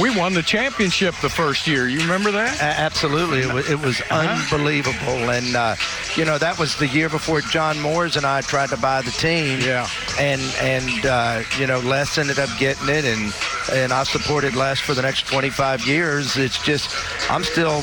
we 0.00 0.16
won 0.16 0.32
the 0.32 0.42
championship 0.42 1.14
the 1.20 1.28
first 1.28 1.66
year. 1.66 1.88
You 1.88 2.00
remember 2.00 2.32
that? 2.32 2.58
A- 2.58 2.80
absolutely, 2.80 3.40
it 3.40 3.52
was, 3.52 3.68
it 3.70 3.78
was 3.78 4.00
Uh-huh. 4.00 4.42
unbelievable, 4.54 5.30
and 5.30 5.54
uh, 5.54 5.76
you 6.16 6.24
know 6.24 6.38
that 6.38 6.58
was 6.58 6.74
the 6.76 6.86
year 6.88 7.08
before 7.10 7.42
John 7.42 7.78
Moores 7.80 8.16
and 8.16 8.24
I 8.24 8.40
tried 8.40 8.70
to 8.70 8.76
buy 8.78 9.02
the 9.02 9.10
team. 9.12 9.60
Yeah. 9.60 9.86
and 10.18 10.40
and 10.60 11.06
uh, 11.06 11.42
you 11.58 11.66
know 11.66 11.80
Les 11.80 12.16
ended 12.18 12.38
up 12.38 12.48
getting 12.58 12.88
it, 12.88 13.04
and 13.04 13.32
and 13.72 13.92
I 13.92 14.04
supported 14.04 14.56
Les 14.56 14.80
for 14.80 14.94
the 14.94 15.02
next 15.02 15.26
25 15.26 15.86
years. 15.86 16.36
It's 16.36 16.60
just 16.62 16.90
I'm 17.30 17.44
still 17.44 17.82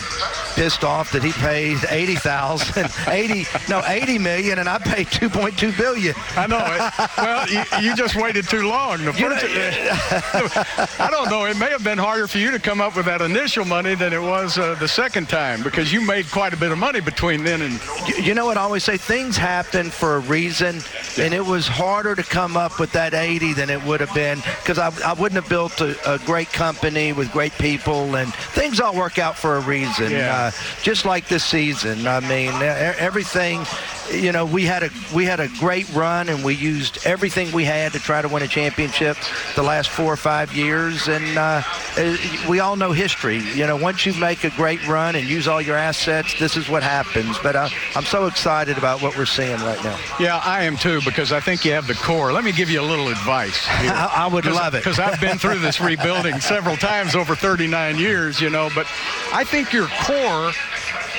pissed 0.56 0.84
off 0.84 1.12
that 1.12 1.24
he 1.24 1.32
paid 1.34 1.78
80,000, 1.90 2.90
80 3.08 3.46
no 3.70 3.82
80 3.86 4.18
million, 4.20 4.60
and 4.60 4.68
I 4.70 4.78
paid 4.78 5.08
2.2 5.08 5.78
billion. 5.78 6.14
I 6.36 6.48
know 6.48 6.60
it. 6.60 6.82
Well, 7.18 7.48
you, 7.82 7.90
you 7.90 7.96
just 7.96 8.16
waited 8.16 8.48
too 8.48 8.68
long. 8.68 9.04
The 9.06 9.14
You 9.14 9.30
know, 9.30 9.36
first, 9.38 10.58
I 11.00 11.10
don't 11.12 11.30
know. 11.30 11.46
It 11.46 11.58
may 11.58 11.70
have 11.70 11.84
been 11.84 11.98
harder 11.98 12.28
for 12.28 12.38
you 12.38 12.52
to 12.52 12.60
come 12.60 12.82
up 12.82 12.96
with 12.96 13.06
that 13.06 13.22
initial 13.22 13.66
money 13.66 13.96
than 13.96 14.14
it 14.14 14.22
was 14.22 14.58
uh, 14.58 14.76
the 14.76 14.88
second 14.88 15.30
time 15.30 15.64
because 15.64 15.92
you 15.92 16.02
made 16.06 16.30
quite 16.32 16.54
a 16.54 16.58
bit 16.58 16.72
of 16.72 16.78
money 16.78 17.00
between 17.02 17.44
then 17.44 17.62
and. 17.62 17.74
You- 18.08 18.24
You 18.32 18.36
know 18.36 18.46
what 18.46 18.58
I 18.58 18.62
always 18.62 18.84
say? 18.84 18.98
Things 18.98 19.36
happen 19.36 19.90
for 19.90 20.16
a 20.16 20.20
reason, 20.20 20.80
and 21.18 21.34
it 21.34 21.46
was 21.46 21.68
harder 21.68 22.16
to 22.16 22.24
come 22.24 22.56
up 22.56 22.80
with 22.80 22.92
that 22.94 23.14
80 23.14 23.54
than 23.54 23.70
it 23.70 23.84
would 23.84 24.00
have 24.00 24.14
been 24.14 24.38
because 24.62 24.78
I, 24.80 24.92
I 25.06 25.14
wouldn't 25.14 25.42
have 25.42 25.50
built 25.50 25.82
a, 25.82 25.96
a 26.14 26.18
great 26.20 26.52
company 26.54 27.12
with 27.14 27.32
great 27.32 27.52
people, 27.54 28.16
and 28.16 28.34
things 28.34 28.80
all 28.80 28.96
work 28.96 29.18
out 29.20 29.36
for 29.38 29.58
a 29.58 29.60
reason. 29.62 30.12
Yeah. 30.12 30.36
Uh, 30.36 30.41
just 30.82 31.06
like 31.06 31.28
this 31.28 31.44
season. 31.44 32.08
I 32.08 32.20
mean, 32.22 32.54
everything 32.62 33.66
you 34.14 34.32
know, 34.32 34.46
we 34.46 34.64
had 34.66 34.84
a 34.84 34.90
we 35.14 35.26
had 35.26 35.40
a 35.40 35.48
great 35.60 35.92
run, 35.94 36.30
and 36.30 36.44
we 36.44 36.56
used 36.56 37.06
everything 37.06 37.52
we 37.52 37.64
had 37.64 37.92
to 37.94 38.00
try 38.00 38.22
to 38.22 38.28
win 38.28 38.44
a 38.44 38.48
championship 38.48 39.18
the 39.56 39.64
last 39.64 39.90
four 39.90 40.12
or 40.12 40.18
five 40.18 40.54
years. 40.54 41.08
And 41.08 41.38
uh, 41.38 41.62
uh, 41.98 42.18
we 42.50 42.60
all 42.60 42.76
know 42.76 42.92
history. 42.92 43.38
You 43.38 43.68
know, 43.68 43.76
once 43.76 44.06
you 44.06 44.14
make 44.16 44.44
a 44.44 44.50
great 44.52 44.86
run 44.88 45.16
and 45.16 45.28
use 45.28 45.48
all 45.48 45.62
your 45.62 45.78
assets, 45.78 46.38
this 46.40 46.58
is 46.58 46.70
what 46.70 46.84
happens. 46.84 47.38
But 47.40 47.56
uh, 47.56 47.70
I'm 47.96 48.04
so 48.04 48.26
excited 48.26 48.78
about 48.78 49.02
what 49.02 49.18
we're 49.18 49.26
seeing 49.26 49.60
right 49.60 49.82
now. 49.84 49.98
Yeah, 50.20 50.42
I 50.44 50.64
am 50.64 50.78
too 50.78 51.02
because 51.06 51.32
I 51.32 51.40
think 51.40 51.64
you 51.64 51.72
have 51.74 51.88
the 51.88 51.96
core. 51.96 52.34
Let 52.34 52.44
me 52.44 52.52
give 52.52 52.70
you 52.70 52.82
a 52.82 52.88
little 52.88 53.08
advice. 53.08 53.66
I, 53.68 54.12
I, 54.26 54.28
would 54.28 54.46
love 54.46 54.76
it 54.76 54.80
because 54.84 55.00
I've 55.00 55.22
been 55.22 55.38
through 55.38 55.60
this 55.60 55.80
rebuilding 55.80 56.40
several 56.40 56.76
times 56.76 57.16
over 57.16 57.36
39 57.36 57.98
years. 57.98 58.42
You 58.42 58.50
know, 58.50 58.70
but 58.76 58.88
I 59.34 59.44
think 59.44 59.74
your 59.74 59.88
core 60.04 60.31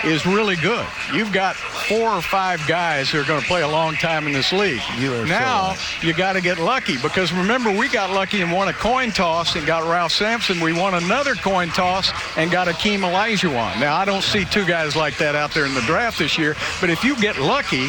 is 0.04 0.26
really 0.26 0.56
good. 0.56 0.86
You've 1.14 1.32
got 1.32 1.54
four 1.56 2.10
or 2.10 2.22
five 2.22 2.66
guys 2.66 3.10
who 3.10 3.20
are 3.20 3.24
going 3.24 3.40
to 3.40 3.46
play 3.46 3.62
a 3.62 3.68
long 3.68 3.94
time 3.94 4.26
in 4.26 4.32
this 4.32 4.52
league. 4.52 4.82
now 5.28 5.74
so 5.74 6.06
you 6.06 6.12
got 6.12 6.32
to 6.34 6.40
get 6.40 6.58
lucky 6.58 6.96
because 6.98 7.32
remember 7.32 7.70
we 7.70 7.88
got 7.88 8.10
lucky 8.10 8.40
and 8.40 8.52
won 8.52 8.68
a 8.68 8.72
coin 8.72 9.10
toss 9.10 9.54
and 9.56 9.66
got 9.66 9.88
Ralph 9.88 10.12
Sampson. 10.12 10.60
We 10.60 10.72
won 10.72 10.94
another 10.94 11.34
coin 11.34 11.68
toss 11.68 12.10
and 12.36 12.50
got 12.50 12.66
Akeem 12.68 13.00
Olajuwon. 13.00 13.80
Now 13.80 13.96
I 13.96 14.04
don't 14.04 14.22
see 14.22 14.44
two 14.44 14.66
guys 14.66 14.96
like 14.96 15.16
that 15.18 15.34
out 15.34 15.52
there 15.52 15.66
in 15.66 15.74
the 15.74 15.82
draft 15.82 16.18
this 16.18 16.36
year, 16.36 16.56
but 16.80 16.90
if 16.90 17.04
you 17.04 17.16
get 17.16 17.38
lucky, 17.38 17.88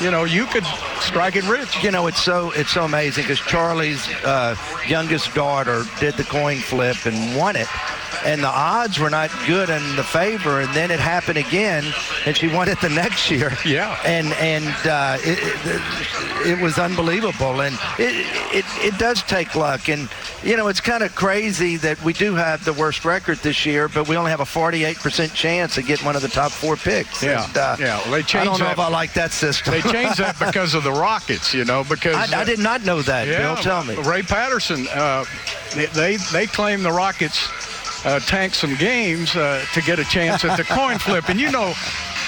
you 0.00 0.10
know, 0.10 0.24
you 0.24 0.46
could 0.46 0.64
strike 1.00 1.36
it 1.36 1.46
rich. 1.48 1.82
You 1.82 1.90
know, 1.90 2.06
it's 2.06 2.22
so 2.22 2.52
it's 2.52 2.70
so 2.70 2.84
amazing 2.84 3.24
because 3.24 3.40
Charlie's 3.40 4.06
uh, 4.24 4.56
youngest 4.86 5.34
daughter 5.34 5.84
did 5.98 6.14
the 6.14 6.24
coin 6.24 6.58
flip 6.58 7.06
and 7.06 7.36
won 7.36 7.56
it 7.56 7.68
and 8.24 8.42
the 8.42 8.48
odds 8.48 8.98
were 8.98 9.10
not 9.10 9.30
good 9.46 9.70
in 9.70 9.96
the 9.96 10.04
favor. 10.04 10.60
And 10.60 10.72
then 10.74 10.90
it 10.90 11.00
happened 11.00 11.38
again, 11.38 11.84
and 12.26 12.36
she 12.36 12.48
won 12.48 12.68
it 12.68 12.80
the 12.80 12.88
next 12.88 13.30
year. 13.30 13.52
Yeah. 13.64 13.98
And 14.04 14.28
and 14.34 14.86
uh, 14.86 15.18
it, 15.20 15.38
it, 15.38 16.58
it, 16.58 16.62
was 16.62 16.78
unbelievable, 16.78 17.60
and 17.60 17.74
it, 17.98 18.26
it 18.52 18.64
it 18.84 18.98
does 18.98 19.22
take 19.22 19.54
luck. 19.54 19.88
And 19.88 20.08
you 20.42 20.56
know, 20.56 20.68
it's 20.68 20.80
kind 20.80 21.02
of 21.02 21.14
crazy 21.14 21.76
that 21.78 22.02
we 22.02 22.12
do 22.12 22.34
have 22.34 22.64
the 22.64 22.72
worst 22.72 23.04
record 23.04 23.38
this 23.38 23.64
year, 23.66 23.88
but 23.88 24.08
we 24.08 24.16
only 24.16 24.30
have 24.30 24.40
a 24.40 24.44
48% 24.44 25.34
chance 25.34 25.76
of 25.78 25.86
getting 25.86 26.06
one 26.06 26.16
of 26.16 26.22
the 26.22 26.28
top 26.28 26.50
four 26.50 26.76
picks. 26.76 27.22
Yeah. 27.22 27.46
And, 27.46 27.56
uh, 27.56 27.76
yeah. 27.78 27.98
Well, 27.98 28.12
they 28.12 28.22
changed 28.22 28.36
I 28.36 28.44
don't 28.44 28.58
know 28.58 28.64
that. 28.66 28.72
if 28.72 28.78
I 28.78 28.88
like 28.88 29.12
that 29.14 29.32
system. 29.32 29.59
They 29.64 29.80
changed 29.82 30.18
that 30.18 30.38
because 30.38 30.74
of 30.74 30.84
the 30.84 30.92
Rockets. 30.92 31.54
You 31.54 31.64
know, 31.64 31.84
because 31.84 32.16
I, 32.16 32.40
I 32.40 32.44
did 32.44 32.58
not 32.58 32.84
know 32.84 33.02
that. 33.02 33.26
Yeah, 33.26 33.54
Bill, 33.54 33.56
tell 33.56 33.84
me. 33.84 33.96
Ray 33.96 34.22
Patterson. 34.22 34.86
Uh, 34.92 35.24
they 35.94 36.16
they 36.32 36.46
claim 36.46 36.82
the 36.82 36.92
Rockets 36.92 37.48
uh, 38.04 38.20
tank 38.20 38.54
some 38.54 38.74
games 38.76 39.36
uh, 39.36 39.64
to 39.74 39.82
get 39.82 39.98
a 39.98 40.04
chance 40.04 40.44
at 40.44 40.56
the 40.56 40.64
coin 40.64 40.98
flip. 40.98 41.28
And 41.28 41.40
you 41.40 41.50
know, 41.50 41.74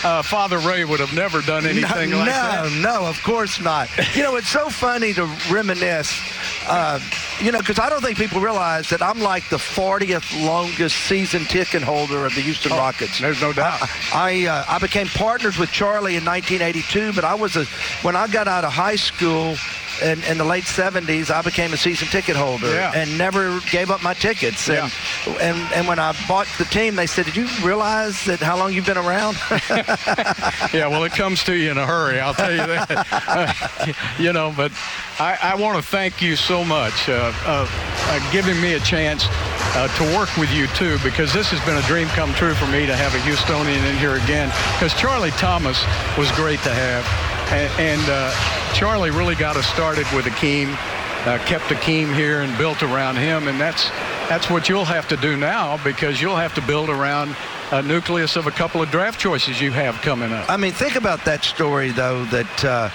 uh, 0.05 0.23
Father 0.23 0.59
Ray 0.59 0.85
would 0.85 1.01
have 1.01 1.15
never 1.15 1.41
done 1.43 1.65
anything 1.67 2.11
no, 2.11 2.19
like 2.19 2.27
no, 2.27 2.33
that. 2.33 2.73
No, 2.83 3.01
no, 3.01 3.07
of 3.07 3.23
course 3.23 3.61
not. 3.61 3.89
You 4.15 4.23
know, 4.23 4.37
it's 4.37 4.49
so 4.49 4.69
funny 4.69 5.13
to 5.15 5.27
reminisce. 5.51 6.21
Uh, 6.67 7.01
you 7.41 7.51
know, 7.51 7.59
because 7.59 7.79
I 7.79 7.89
don't 7.89 8.03
think 8.03 8.19
people 8.19 8.41
realize 8.41 8.89
that 8.91 9.03
I'm 9.03 9.21
like 9.21 9.49
the 9.49 9.57
40th 9.57 10.45
longest 10.45 10.97
season 11.07 11.45
ticket 11.45 11.83
holder 11.83 12.25
of 12.27 12.35
the 12.35 12.41
Houston 12.41 12.73
oh, 12.73 12.79
Rockets. 12.79 13.21
There's 13.21 13.41
no 13.41 13.53
doubt. 13.53 13.83
I 14.13 14.33
I, 14.33 14.47
uh, 14.47 14.65
I 14.69 14.79
became 14.79 15.09
partners 15.09 15.59
with 15.59 15.71
Charlie 15.71 16.17
in 16.17 16.25
1982, 16.25 17.13
but 17.13 17.25
I 17.25 17.35
was 17.35 17.57
a 17.57 17.65
when 18.03 18.17
I 18.17 18.29
got 18.29 18.49
out 18.49 18.65
of 18.65 18.73
high 18.73 18.97
school 18.97 19.57
in, 20.01 20.23
in 20.25 20.39
the 20.39 20.45
late 20.45 20.65
70s, 20.65 21.31
I 21.31 21.43
became 21.43 21.73
a 21.73 21.77
season 21.77 22.09
ticket 22.09 22.37
holder 22.37 22.73
yeah. 22.73 22.93
and 22.95 23.19
never 23.19 23.61
gave 23.71 23.91
up 23.91 24.03
my 24.03 24.15
tickets. 24.15 24.69
And, 24.69 24.93
yeah. 25.27 25.33
and 25.41 25.73
and 25.75 25.89
when 25.89 25.99
I 25.99 26.15
bought 26.29 26.47
the 26.59 26.65
team, 26.65 26.97
they 26.97 27.07
said, 27.07 27.27
"Did 27.27 27.37
you 27.37 27.49
realize 27.63 28.25
that 28.25 28.41
how 28.41 28.57
long 28.57 28.73
you've 28.73 28.87
been 28.87 28.99
around?" 28.99 29.37
yeah, 30.73 30.87
well, 30.89 31.05
it 31.05 31.13
comes 31.13 31.45
to 31.45 31.55
you 31.55 31.71
in 31.71 31.79
a 31.79 31.87
hurry. 31.87 32.21
I'll 32.21 32.35
tell 32.35 32.51
you 32.51 32.59
that. 32.59 33.07
uh, 33.11 33.93
you 34.19 34.33
know, 34.33 34.53
but 34.57 34.73
I, 35.19 35.39
I 35.43 35.55
want 35.57 35.77
to 35.77 35.83
thank 35.83 36.23
you 36.23 36.37
so 36.37 36.65
much 36.65 37.09
uh, 37.09 37.33
uh, 37.45 38.33
giving 38.33 38.61
me 38.61 38.75
a 38.75 38.81
chance 38.81 39.27
uh, 39.75 39.89
to 39.97 40.05
work 40.17 40.35
with 40.37 40.53
you 40.53 40.67
too, 40.69 40.99
because 41.03 41.33
this 41.33 41.51
has 41.51 41.61
been 41.65 41.77
a 41.77 41.87
dream 41.87 42.09
come 42.09 42.33
true 42.35 42.55
for 42.55 42.67
me 42.67 42.87
to 42.87 42.97
have 42.97 43.15
a 43.15 43.19
Houstonian 43.19 43.89
in 43.91 43.97
here 43.97 44.17
again. 44.17 44.49
Because 44.75 44.95
Charlie 44.95 45.31
Thomas 45.33 45.85
was 46.19 46.31
great 46.33 46.61
to 46.61 46.73
have, 46.73 47.05
and, 47.53 47.73
and 47.81 48.03
uh, 48.11 48.62
Charlie 48.75 49.11
really 49.11 49.35
got 49.35 49.57
us 49.57 49.67
started 49.67 50.07
with 50.15 50.25
Akeem. 50.25 50.77
Uh, 51.27 51.39
kept 51.47 51.67
Akeem 51.67 52.13
here 52.15 52.41
and 52.41 52.57
built 52.59 52.83
around 52.83 53.17
him, 53.17 53.47
and 53.47 53.61
that's 53.61 53.91
that's 54.29 54.51
what 54.51 54.69
you'll 54.69 54.85
have 54.85 55.07
to 55.09 55.17
do 55.17 55.37
now 55.37 55.83
because 55.85 56.21
you'll 56.21 56.37
have 56.37 56.55
to 56.55 56.63
build 56.63 56.89
around 56.89 57.37
a 57.71 57.83
nucleus 57.83 58.35
of 58.35 58.47
a 58.47 58.51
couple 58.51 58.83
of 58.83 58.91
draft 58.91 59.21
choices 59.21 59.61
you 59.61 59.71
have 59.71 59.95
coming 60.03 60.33
up. 60.33 60.51
I 60.51 60.57
mean, 60.57 60.73
think 60.73 60.97
about 60.97 61.25
that 61.27 61.45
story 61.45 61.91
though. 61.91 62.25
That 62.27 62.65
uh, 62.65 62.91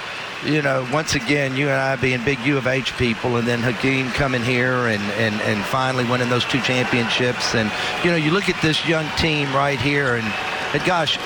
you 0.45 0.61
know, 0.61 0.87
once 0.91 1.15
again, 1.15 1.55
you 1.55 1.69
and 1.69 1.79
I 1.79 1.95
being 1.95 2.23
big 2.23 2.39
U 2.39 2.57
of 2.57 2.67
H 2.67 2.97
people, 2.97 3.37
and 3.37 3.47
then 3.47 3.59
Hakeem 3.59 4.09
coming 4.11 4.41
here 4.41 4.87
and 4.87 5.01
and 5.13 5.35
and 5.41 5.63
finally 5.65 6.03
winning 6.03 6.29
those 6.29 6.45
two 6.45 6.61
championships, 6.61 7.55
and 7.55 7.71
you 8.03 8.11
know, 8.11 8.17
you 8.17 8.31
look 8.31 8.49
at 8.49 8.61
this 8.61 8.85
young 8.87 9.07
team 9.17 9.53
right 9.53 9.79
here, 9.79 10.15
and 10.15 10.25
and 10.73 10.83
gosh, 10.85 11.17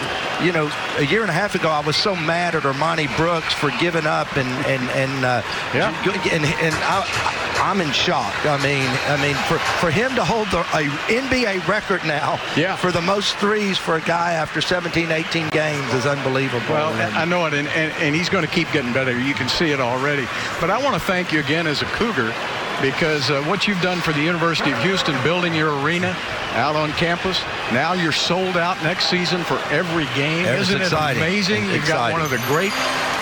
you 0.43 0.51
know, 0.51 0.71
a 0.97 1.03
year 1.03 1.21
and 1.21 1.29
a 1.29 1.33
half 1.33 1.55
ago, 1.55 1.69
I 1.69 1.81
was 1.81 1.95
so 1.95 2.15
mad 2.15 2.55
at 2.55 2.63
Armoni 2.63 3.15
Brooks 3.17 3.53
for 3.53 3.71
giving 3.79 4.05
up, 4.05 4.35
and 4.37 4.49
and 4.65 4.83
and 4.91 5.25
uh, 5.25 5.41
yeah, 5.73 5.95
and, 6.31 6.45
and 6.45 6.75
I, 6.75 7.51
I'm 7.61 7.81
in 7.81 7.91
shock. 7.91 8.33
I 8.45 8.57
mean, 8.63 8.87
I 9.07 9.21
mean, 9.21 9.35
for 9.47 9.57
for 9.79 9.91
him 9.91 10.15
to 10.15 10.23
hold 10.23 10.47
the 10.49 10.61
a 10.61 10.83
NBA 11.07 11.67
record 11.67 12.03
now, 12.05 12.39
yeah. 12.55 12.75
for 12.75 12.91
the 12.91 13.01
most 13.01 13.35
threes 13.37 13.77
for 13.77 13.95
a 13.95 14.01
guy 14.01 14.33
after 14.33 14.61
17, 14.61 15.11
18 15.11 15.49
games 15.49 15.93
is 15.93 16.05
unbelievable. 16.05 16.65
Well, 16.69 16.93
and, 16.93 17.15
I 17.15 17.25
know 17.25 17.45
it, 17.45 17.53
and, 17.53 17.67
and, 17.69 17.93
and 18.01 18.15
he's 18.15 18.29
going 18.29 18.45
to 18.45 18.51
keep 18.51 18.71
getting 18.71 18.93
better. 18.93 19.17
You 19.19 19.33
can 19.33 19.49
see 19.49 19.71
it 19.71 19.79
already. 19.79 20.27
But 20.59 20.69
I 20.69 20.81
want 20.81 20.95
to 20.95 20.99
thank 20.99 21.31
you 21.31 21.39
again 21.39 21.67
as 21.67 21.81
a 21.81 21.85
Cougar 21.85 22.33
because 22.81 23.29
uh, 23.29 23.43
what 23.43 23.67
you've 23.67 23.81
done 23.81 23.99
for 23.99 24.11
the 24.13 24.21
University 24.21 24.71
of 24.71 24.79
Houston, 24.79 25.21
building 25.23 25.53
your 25.53 25.79
arena 25.81 26.15
out 26.53 26.75
on 26.75 26.91
campus, 26.93 27.39
now 27.71 27.93
you're 27.93 28.11
sold 28.11 28.57
out 28.57 28.81
next 28.83 29.09
season 29.09 29.43
for 29.43 29.59
every 29.69 30.05
game. 30.15 30.45
It's 30.45 30.69
Isn't 30.69 30.81
exciting. 30.81 31.21
it 31.21 31.25
amazing? 31.25 31.63
It's 31.65 31.73
You've 31.73 31.87
got 31.87 32.11
one 32.11 32.21
of 32.21 32.29
the 32.29 32.41
great 32.47 32.71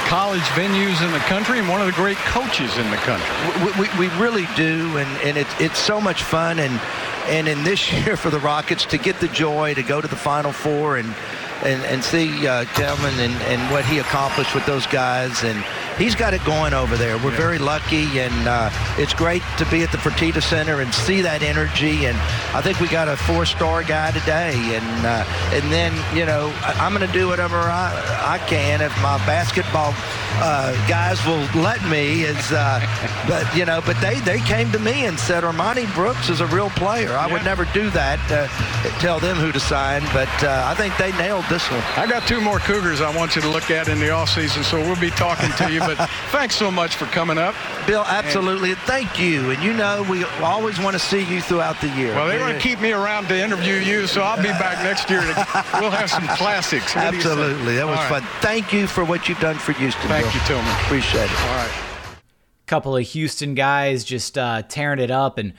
college 0.07 0.41
venues 0.57 1.05
in 1.05 1.11
the 1.11 1.19
country 1.27 1.59
and 1.59 1.69
one 1.69 1.81
of 1.81 1.87
the 1.87 1.93
great 1.93 2.17
coaches 2.17 2.75
in 2.77 2.89
the 2.89 2.97
country. 2.97 3.27
We, 3.63 3.87
we, 3.87 4.07
we 4.07 4.15
really 4.17 4.47
do, 4.55 4.97
and, 4.97 5.09
and 5.21 5.37
it, 5.37 5.47
it's 5.59 5.77
so 5.77 6.01
much 6.01 6.23
fun. 6.23 6.57
And, 6.59 6.81
and 7.27 7.47
in 7.47 7.63
this 7.63 7.91
year 8.05 8.17
for 8.17 8.29
the 8.29 8.39
Rockets, 8.39 8.85
to 8.87 8.97
get 8.97 9.19
the 9.19 9.27
joy 9.27 9.75
to 9.75 9.83
go 9.83 10.01
to 10.01 10.07
the 10.07 10.15
Final 10.15 10.51
Four 10.51 10.97
and, 10.97 11.13
and, 11.63 11.83
and 11.83 12.03
see 12.03 12.47
uh, 12.47 12.65
Kelvin 12.73 13.13
and, 13.19 13.33
and 13.43 13.71
what 13.71 13.85
he 13.85 13.99
accomplished 13.99 14.55
with 14.55 14.65
those 14.65 14.87
guys. 14.87 15.43
And 15.43 15.63
he's 15.99 16.15
got 16.15 16.33
it 16.33 16.43
going 16.45 16.73
over 16.73 16.97
there. 16.97 17.17
We're 17.19 17.31
Yeah. 17.31 17.37
very 17.37 17.59
lucky, 17.59 18.19
and 18.19 18.47
uh, 18.47 18.71
it's 18.97 19.13
great 19.13 19.43
to 19.57 19.65
be 19.65 19.83
at 19.83 19.91
the 19.91 19.97
Fertitta 19.99 20.41
Center 20.41 20.81
and 20.81 20.91
see 20.93 21.21
that 21.21 21.43
energy. 21.43 22.07
And 22.07 22.17
I 22.55 22.61
think 22.61 22.79
we 22.79 22.87
got 22.87 23.07
a 23.07 23.15
four-star 23.17 23.83
guy 23.83 24.11
today. 24.11 24.55
And 24.75 25.05
uh, 25.05 25.23
and 25.53 25.71
then 25.71 25.93
you 26.17 26.25
know 26.25 26.51
I'm 26.63 26.93
going 26.95 27.05
to 27.05 27.13
do 27.13 27.27
whatever 27.27 27.57
I, 27.57 27.91
I 28.35 28.37
can 28.47 28.81
if 28.81 28.93
my 29.01 29.17
basketball 29.25 29.93
uh, 30.41 30.73
guys 30.87 31.23
will 31.25 31.43
let 31.61 31.83
me. 31.89 32.23
Is 32.23 32.51
uh, 32.51 32.79
but 33.27 33.45
you 33.55 33.65
know, 33.65 33.81
but 33.85 33.99
they 34.01 34.19
they 34.21 34.39
came 34.39 34.71
to 34.71 34.79
me 34.79 35.05
and 35.05 35.19
said 35.19 35.43
Armoni 35.43 35.91
Brooks 35.93 36.29
is 36.29 36.41
a 36.41 36.47
real 36.47 36.69
player. 36.71 37.11
I 37.13 37.31
would 37.31 37.43
never 37.43 37.65
do 37.73 37.89
that. 37.91 38.19
Uh, 38.31 38.47
tell 38.99 39.19
them 39.19 39.37
who 39.37 39.51
to 39.51 39.59
sign, 39.59 40.01
but 40.13 40.29
uh, 40.43 40.63
I 40.65 40.75
think 40.75 40.95
they 40.97 41.11
nailed 41.17 41.45
this 41.49 41.69
one. 41.71 41.81
I 41.97 42.07
got 42.07 42.27
two 42.27 42.41
more 42.41 42.59
Cougars 42.59 43.01
I 43.01 43.15
want 43.15 43.35
you 43.35 43.41
to 43.41 43.49
look 43.49 43.71
at 43.71 43.87
in 43.87 43.99
the 43.99 44.07
offseason, 44.07 44.63
so 44.63 44.79
we'll 44.79 44.99
be 44.99 45.11
talking 45.11 45.51
to 45.57 45.71
you. 45.71 45.79
But 45.79 45.97
thanks 46.31 46.55
so 46.55 46.71
much 46.71 46.95
for 46.95 47.05
coming 47.05 47.37
up. 47.37 47.55
Bill, 47.87 48.03
absolutely. 48.05 48.75
Thank 48.75 49.19
you. 49.19 49.51
And 49.51 49.63
you 49.63 49.73
know, 49.73 50.05
we 50.09 50.23
always 50.41 50.79
want 50.79 50.93
to 50.93 50.99
see 50.99 51.23
you 51.23 51.41
throughout 51.41 51.81
the 51.81 51.89
year. 51.89 52.13
Well, 52.13 52.27
they 52.27 52.39
want 52.39 52.53
to 52.53 52.59
keep 52.59 52.79
me 52.79 52.91
around 52.91 53.27
to 53.29 53.37
interview 53.37 53.75
you, 53.75 54.07
so 54.07 54.21
I'll 54.21 54.37
be 54.37 54.49
back 54.49 54.83
next 54.83 55.09
year. 55.09 55.21
To, 55.21 55.65
we'll 55.79 55.91
have 55.91 56.09
some 56.09 56.27
classics. 56.37 56.95
What 56.95 57.11
do 57.11 57.17
you 57.17 57.23
say? 57.23 57.29
Absolutely. 57.29 57.75
That 57.75 57.87
was 57.87 57.97
All 57.97 58.09
right. 58.09 58.23
fun. 58.23 58.41
Thank 58.41 58.73
you 58.73 58.87
for 58.87 59.03
what 59.03 59.27
you've 59.27 59.39
done 59.39 59.57
for 59.57 59.73
Houston. 59.73 60.07
Thank 60.07 60.18
Bill. 60.23 60.33
you, 60.33 60.39
Tillman. 60.41 60.71
Appreciate 60.83 61.25
it. 61.25 61.41
All 61.41 61.55
right. 61.55 61.71
couple 62.65 62.95
of 62.95 63.05
Houston 63.07 63.55
guys 63.55 64.03
just 64.03 64.37
uh, 64.37 64.61
tearing 64.63 64.99
it 64.99 65.11
up. 65.11 65.37
And 65.37 65.53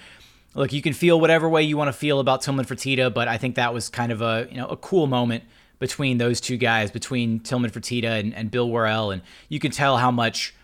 look, 0.55 0.73
you 0.73 0.83
can 0.83 0.93
feel 0.93 1.21
whatever 1.21 1.49
way 1.49 1.63
you 1.63 1.77
want 1.77 1.89
to 1.89 1.93
feel 1.93 2.21
about 2.21 2.43
Tillman 2.43 2.65
Fertitta, 2.65 3.13
but 3.13 3.29
I 3.29 3.39
think 3.39 3.57
that 3.57 3.75
was 3.75 3.89
kind 3.89 4.13
of 4.13 4.23
a 4.23 4.47
you 4.51 4.57
know 4.57 4.67
a 4.67 4.77
cool 4.77 5.07
moment 5.07 5.45
between 5.79 6.19
those 6.19 6.41
two 6.41 6.57
guys, 6.57 6.91
between 6.91 7.41
Tillman 7.41 7.71
Fertitta 7.71 8.21
and, 8.21 8.35
and 8.35 8.51
Bill 8.51 8.69
Worrell, 8.69 9.11
and 9.11 9.23
you 9.49 9.59
can 9.59 9.71
tell 9.71 9.97
how 9.97 10.11
much 10.11 10.55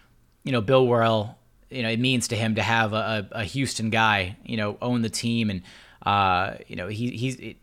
you 0.44 0.52
know 0.52 0.60
Bill 0.60 0.86
Worrell 0.86 1.38
you 1.70 1.82
know 1.82 1.88
it 1.88 1.98
means 1.98 2.28
to 2.28 2.36
him 2.36 2.54
to 2.56 2.62
have 2.62 2.92
a, 2.92 3.28
a, 3.32 3.40
a 3.40 3.44
Houston 3.44 3.90
guy 3.90 4.36
you 4.44 4.56
know 4.56 4.76
own 4.82 5.02
the 5.02 5.10
team, 5.10 5.50
and 5.50 5.62
uh, 6.04 6.54
you 6.66 6.76
know 6.76 6.88
he 6.88 7.10
he's. 7.10 7.56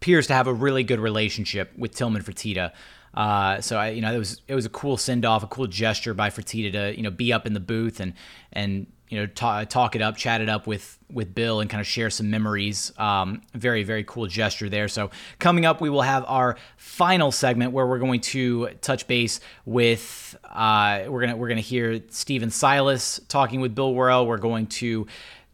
Appears 0.00 0.26
to 0.28 0.34
have 0.34 0.46
a 0.46 0.54
really 0.54 0.84
good 0.84 1.00
relationship 1.00 1.72
with 1.76 1.94
Tillman 1.94 2.22
Fertitta. 2.22 2.72
Uh, 3.14 3.60
so 3.60 3.76
I, 3.76 3.90
you 3.90 4.00
know, 4.00 4.12
it 4.12 4.18
was 4.18 4.42
it 4.48 4.54
was 4.54 4.64
a 4.64 4.70
cool 4.70 4.96
send 4.96 5.24
off, 5.24 5.42
a 5.42 5.46
cool 5.46 5.66
gesture 5.66 6.14
by 6.14 6.30
Fertitta 6.30 6.72
to 6.72 6.96
you 6.96 7.02
know 7.02 7.10
be 7.10 7.32
up 7.32 7.46
in 7.46 7.52
the 7.52 7.60
booth 7.60 8.00
and 8.00 8.14
and 8.52 8.86
you 9.08 9.18
know, 9.18 9.26
ta- 9.26 9.64
talk 9.64 9.96
it 9.96 10.02
up, 10.02 10.16
chat 10.16 10.40
it 10.40 10.48
up 10.48 10.66
with 10.66 10.98
with 11.10 11.34
Bill, 11.34 11.60
and 11.60 11.70
kind 11.70 11.80
of 11.80 11.86
share 11.86 12.10
some 12.10 12.30
memories. 12.30 12.92
Um, 12.98 13.40
very 13.54 13.82
very 13.82 14.04
cool 14.04 14.26
gesture 14.26 14.68
there. 14.68 14.88
So 14.88 15.10
coming 15.38 15.64
up, 15.64 15.80
we 15.80 15.88
will 15.88 16.02
have 16.02 16.24
our 16.26 16.56
final 16.76 17.32
segment 17.32 17.72
where 17.72 17.86
we're 17.86 17.98
going 17.98 18.20
to 18.20 18.68
touch 18.82 19.06
base 19.06 19.40
with. 19.64 20.36
Uh, 20.44 21.04
we're 21.08 21.20
gonna 21.20 21.36
we're 21.36 21.48
gonna 21.48 21.60
hear 21.60 22.02
Stephen 22.10 22.50
Silas 22.50 23.20
talking 23.28 23.60
with 23.60 23.74
Bill 23.74 23.94
Worrell. 23.94 24.26
We're 24.26 24.36
going 24.36 24.66
to 24.66 25.06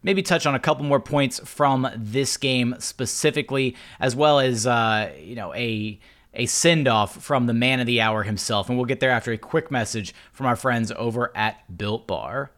maybe 0.05 0.23
touch 0.23 0.47
on 0.47 0.55
a 0.55 0.61
couple 0.61 0.85
more 0.85 1.01
points 1.01 1.41
from 1.41 1.89
this 1.97 2.37
game 2.37 2.77
specifically, 2.79 3.75
as 3.99 4.15
well 4.15 4.39
as 4.39 4.69
uh, 4.69 5.13
you 5.19 5.35
know 5.35 5.53
a 5.55 5.99
a 6.35 6.47
send 6.47 6.87
off 6.87 7.23
from 7.23 7.47
the 7.47 7.55
man 7.55 7.81
of 7.81 7.87
the 7.87 8.01
hour 8.01 8.23
himself. 8.23 8.69
And 8.69 8.79
we'll 8.79 8.87
get 8.87 9.01
there 9.01 9.11
after 9.11 9.33
a 9.33 9.39
quick 9.39 9.71
message 9.71 10.15
from 10.33 10.47
our 10.47 10.57
friends 10.57 10.93
over 10.97 11.33
at 11.37 11.77
Built 11.77 12.07
Bar. 12.07 12.51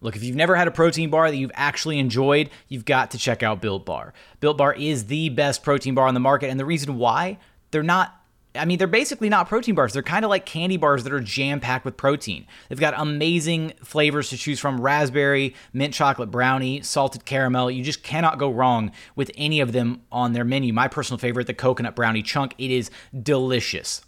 Look, 0.00 0.14
if 0.14 0.22
you've 0.22 0.36
never 0.36 0.54
had 0.54 0.68
a 0.68 0.70
protein 0.70 1.10
bar 1.10 1.28
that 1.28 1.36
you've 1.36 1.50
actually 1.54 1.98
enjoyed, 1.98 2.50
you've 2.68 2.84
got 2.84 3.10
to 3.10 3.18
check 3.18 3.42
out 3.42 3.60
Built 3.60 3.84
Bar. 3.84 4.14
Built 4.38 4.56
Bar 4.56 4.74
is 4.74 5.06
the 5.06 5.28
best 5.30 5.64
protein 5.64 5.94
bar 5.94 6.06
on 6.06 6.14
the 6.14 6.20
market, 6.20 6.48
and 6.48 6.60
the 6.60 6.64
reason 6.64 6.96
why, 6.96 7.38
they're 7.72 7.82
not 7.82 8.17
I 8.54 8.64
mean, 8.64 8.78
they're 8.78 8.86
basically 8.86 9.28
not 9.28 9.48
protein 9.48 9.74
bars. 9.74 9.92
They're 9.92 10.02
kind 10.02 10.24
of 10.24 10.30
like 10.30 10.46
candy 10.46 10.76
bars 10.76 11.04
that 11.04 11.12
are 11.12 11.20
jam 11.20 11.60
packed 11.60 11.84
with 11.84 11.96
protein. 11.96 12.46
They've 12.68 12.80
got 12.80 12.94
amazing 12.96 13.74
flavors 13.84 14.30
to 14.30 14.36
choose 14.36 14.58
from 14.58 14.80
raspberry, 14.80 15.54
mint 15.72 15.94
chocolate 15.94 16.30
brownie, 16.30 16.80
salted 16.82 17.24
caramel. 17.24 17.70
You 17.70 17.84
just 17.84 18.02
cannot 18.02 18.38
go 18.38 18.50
wrong 18.50 18.92
with 19.14 19.30
any 19.36 19.60
of 19.60 19.72
them 19.72 20.02
on 20.10 20.32
their 20.32 20.44
menu. 20.44 20.72
My 20.72 20.88
personal 20.88 21.18
favorite, 21.18 21.46
the 21.46 21.54
coconut 21.54 21.94
brownie 21.94 22.22
chunk, 22.22 22.54
it 22.58 22.70
is 22.70 22.90
delicious. 23.22 24.02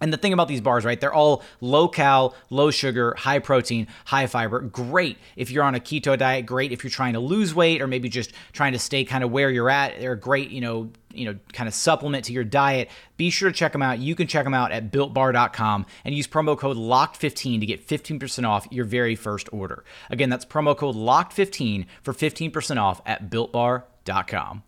And 0.00 0.12
the 0.12 0.16
thing 0.16 0.32
about 0.32 0.48
these 0.48 0.60
bars, 0.60 0.84
right? 0.84 1.00
They're 1.00 1.12
all 1.12 1.42
low 1.60 1.88
cal, 1.88 2.34
low 2.50 2.70
sugar, 2.70 3.14
high 3.18 3.40
protein, 3.40 3.88
high 4.06 4.26
fiber. 4.26 4.60
Great 4.60 5.18
if 5.36 5.50
you're 5.50 5.64
on 5.64 5.74
a 5.74 5.80
keto 5.80 6.16
diet. 6.16 6.46
Great 6.46 6.72
if 6.72 6.84
you're 6.84 6.90
trying 6.90 7.14
to 7.14 7.20
lose 7.20 7.54
weight 7.54 7.82
or 7.82 7.86
maybe 7.86 8.08
just 8.08 8.32
trying 8.52 8.72
to 8.72 8.78
stay 8.78 9.04
kind 9.04 9.24
of 9.24 9.30
where 9.30 9.50
you're 9.50 9.70
at. 9.70 9.98
They're 9.98 10.16
great, 10.16 10.50
you 10.50 10.60
know, 10.60 10.90
you 11.12 11.24
know, 11.24 11.38
kind 11.52 11.66
of 11.66 11.74
supplement 11.74 12.26
to 12.26 12.32
your 12.32 12.44
diet. 12.44 12.88
Be 13.16 13.30
sure 13.30 13.50
to 13.50 13.54
check 13.54 13.72
them 13.72 13.82
out. 13.82 13.98
You 13.98 14.14
can 14.14 14.28
check 14.28 14.44
them 14.44 14.54
out 14.54 14.70
at 14.70 14.92
builtbar.com 14.92 15.86
and 16.04 16.14
use 16.14 16.28
promo 16.28 16.56
code 16.56 16.76
LOCKED15 16.76 17.60
to 17.60 17.66
get 17.66 17.86
15% 17.86 18.48
off 18.48 18.68
your 18.70 18.84
very 18.84 19.16
first 19.16 19.48
order. 19.52 19.84
Again, 20.10 20.30
that's 20.30 20.44
promo 20.44 20.76
code 20.76 20.94
LOCKED15 20.94 21.86
for 22.02 22.14
15% 22.14 22.80
off 22.80 23.00
at 23.04 23.30
builtbar.com. 23.30 24.62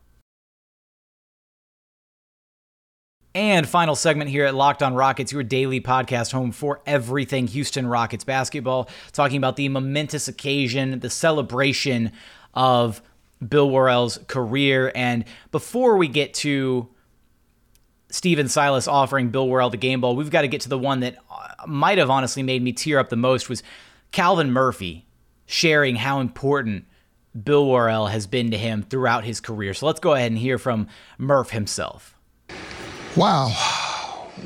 And 3.35 3.69
final 3.69 3.95
segment 3.95 4.29
here 4.29 4.45
at 4.45 4.57
Locked 4.57 4.83
On 4.83 4.95
Rockets, 4.95 5.31
your 5.31 5.45
daily 5.45 5.81
podcast 5.81 6.33
home 6.33 6.51
for 6.51 6.81
everything 6.85 7.47
Houston 7.47 7.87
Rockets 7.87 8.25
basketball, 8.25 8.89
talking 9.13 9.37
about 9.37 9.55
the 9.55 9.69
momentous 9.69 10.27
occasion, 10.27 10.99
the 10.99 11.11
celebration 11.11 12.11
of 12.55 13.01
Bill 13.47 13.71
Worrell's 13.71 14.19
career. 14.27 14.91
And 14.97 15.25
before 15.53 15.97
we 15.97 16.09
get 16.09 16.35
to 16.35 16.89
Stephen 18.11 18.49
Silas 18.49 18.89
offering 18.89 19.31
Bill 19.31 19.49
Worrell 19.49 19.71
the 19.71 19.77
game 19.77 20.01
ball, 20.01 20.17
we've 20.17 20.31
got 20.31 20.43
to 20.43 20.49
get 20.49 20.63
to 20.63 20.69
the 20.69 20.79
one 20.79 20.99
that 21.01 21.17
uh, 21.31 21.67
might 21.69 21.99
have 21.99 22.11
honestly 22.11 22.43
made 22.43 22.63
me 22.63 22.73
tear 22.73 22.99
up 22.99 23.11
the 23.11 23.17
most 23.17 23.49
was 23.49 23.63
Calvin 24.11 24.51
Murphy 24.51 25.07
sharing 25.47 25.95
how 25.95 26.19
important 26.19 26.85
Bill 27.45 27.69
Worrell 27.69 28.09
has 28.09 28.27
been 28.27 28.51
to 28.51 28.59
him 28.59 28.83
throughout 28.83 29.23
his 29.23 29.41
career. 29.41 29.73
So 29.73 29.87
let's 29.87 30.01
go 30.01 30.15
ahead 30.15 30.33
and 30.33 30.39
hear 30.39 30.59
from 30.59 30.89
Murph 31.17 31.51
himself. 31.51 32.17
Wow. 33.17 33.49